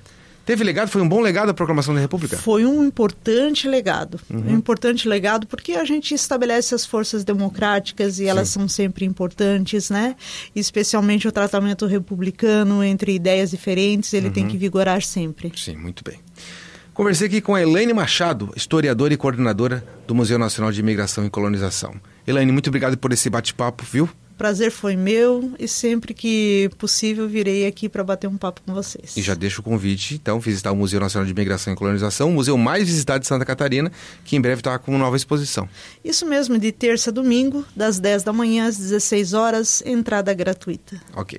Teve 0.46 0.64
legado? 0.64 0.88
Foi 0.88 1.02
um 1.02 1.08
bom 1.08 1.20
legado 1.20 1.50
a 1.50 1.54
proclamação 1.54 1.94
da 1.94 2.00
República? 2.00 2.36
Foi 2.36 2.64
um 2.64 2.84
importante 2.84 3.68
legado. 3.68 4.18
Uhum. 4.28 4.52
Um 4.52 4.56
importante 4.56 5.06
legado 5.06 5.46
porque 5.46 5.72
a 5.72 5.84
gente 5.84 6.14
estabelece 6.14 6.74
as 6.74 6.86
forças 6.86 7.24
democráticas 7.24 8.18
e 8.18 8.26
elas 8.26 8.48
Sim. 8.48 8.60
são 8.60 8.68
sempre 8.68 9.04
importantes, 9.04 9.90
né? 9.90 10.16
Especialmente 10.54 11.28
o 11.28 11.32
tratamento 11.32 11.86
republicano 11.86 12.82
entre 12.82 13.14
ideias 13.14 13.50
diferentes, 13.50 14.12
ele 14.12 14.28
uhum. 14.28 14.32
tem 14.32 14.48
que 14.48 14.56
vigorar 14.56 15.02
sempre. 15.02 15.52
Sim, 15.56 15.76
muito 15.76 16.02
bem. 16.02 16.18
Conversei 16.94 17.28
aqui 17.28 17.40
com 17.40 17.54
a 17.54 17.62
Elaine 17.62 17.92
Machado, 17.92 18.52
historiadora 18.56 19.14
e 19.14 19.16
coordenadora 19.16 19.84
do 20.06 20.14
Museu 20.14 20.38
Nacional 20.38 20.72
de 20.72 20.80
Imigração 20.80 21.24
e 21.24 21.30
Colonização. 21.30 21.94
Elaine, 22.26 22.52
muito 22.52 22.68
obrigado 22.68 22.96
por 22.96 23.12
esse 23.12 23.28
bate-papo, 23.30 23.84
viu? 23.84 24.08
Prazer 24.40 24.70
foi 24.70 24.96
meu 24.96 25.52
e 25.58 25.68
sempre 25.68 26.14
que 26.14 26.70
possível 26.78 27.28
virei 27.28 27.66
aqui 27.66 27.90
para 27.90 28.02
bater 28.02 28.26
um 28.26 28.38
papo 28.38 28.62
com 28.64 28.72
vocês. 28.72 29.14
E 29.14 29.20
já 29.20 29.34
deixo 29.34 29.60
o 29.60 29.62
convite, 29.62 30.14
então, 30.14 30.40
visitar 30.40 30.72
o 30.72 30.76
Museu 30.76 30.98
Nacional 30.98 31.26
de 31.26 31.32
Imigração 31.32 31.74
e 31.74 31.76
Colonização, 31.76 32.30
o 32.30 32.32
museu 32.32 32.56
mais 32.56 32.86
visitado 32.86 33.20
de 33.20 33.26
Santa 33.26 33.44
Catarina, 33.44 33.92
que 34.24 34.36
em 34.36 34.40
breve 34.40 34.60
está 34.60 34.78
com 34.78 34.92
uma 34.92 34.98
nova 34.98 35.14
exposição. 35.14 35.68
Isso 36.02 36.24
mesmo, 36.24 36.58
de 36.58 36.72
terça 36.72 37.10
a 37.10 37.12
domingo, 37.12 37.66
das 37.76 37.98
10 37.98 38.22
da 38.22 38.32
manhã 38.32 38.66
às 38.66 38.78
16 38.78 39.34
horas, 39.34 39.82
entrada 39.84 40.32
gratuita. 40.32 40.98
Ok. 41.14 41.38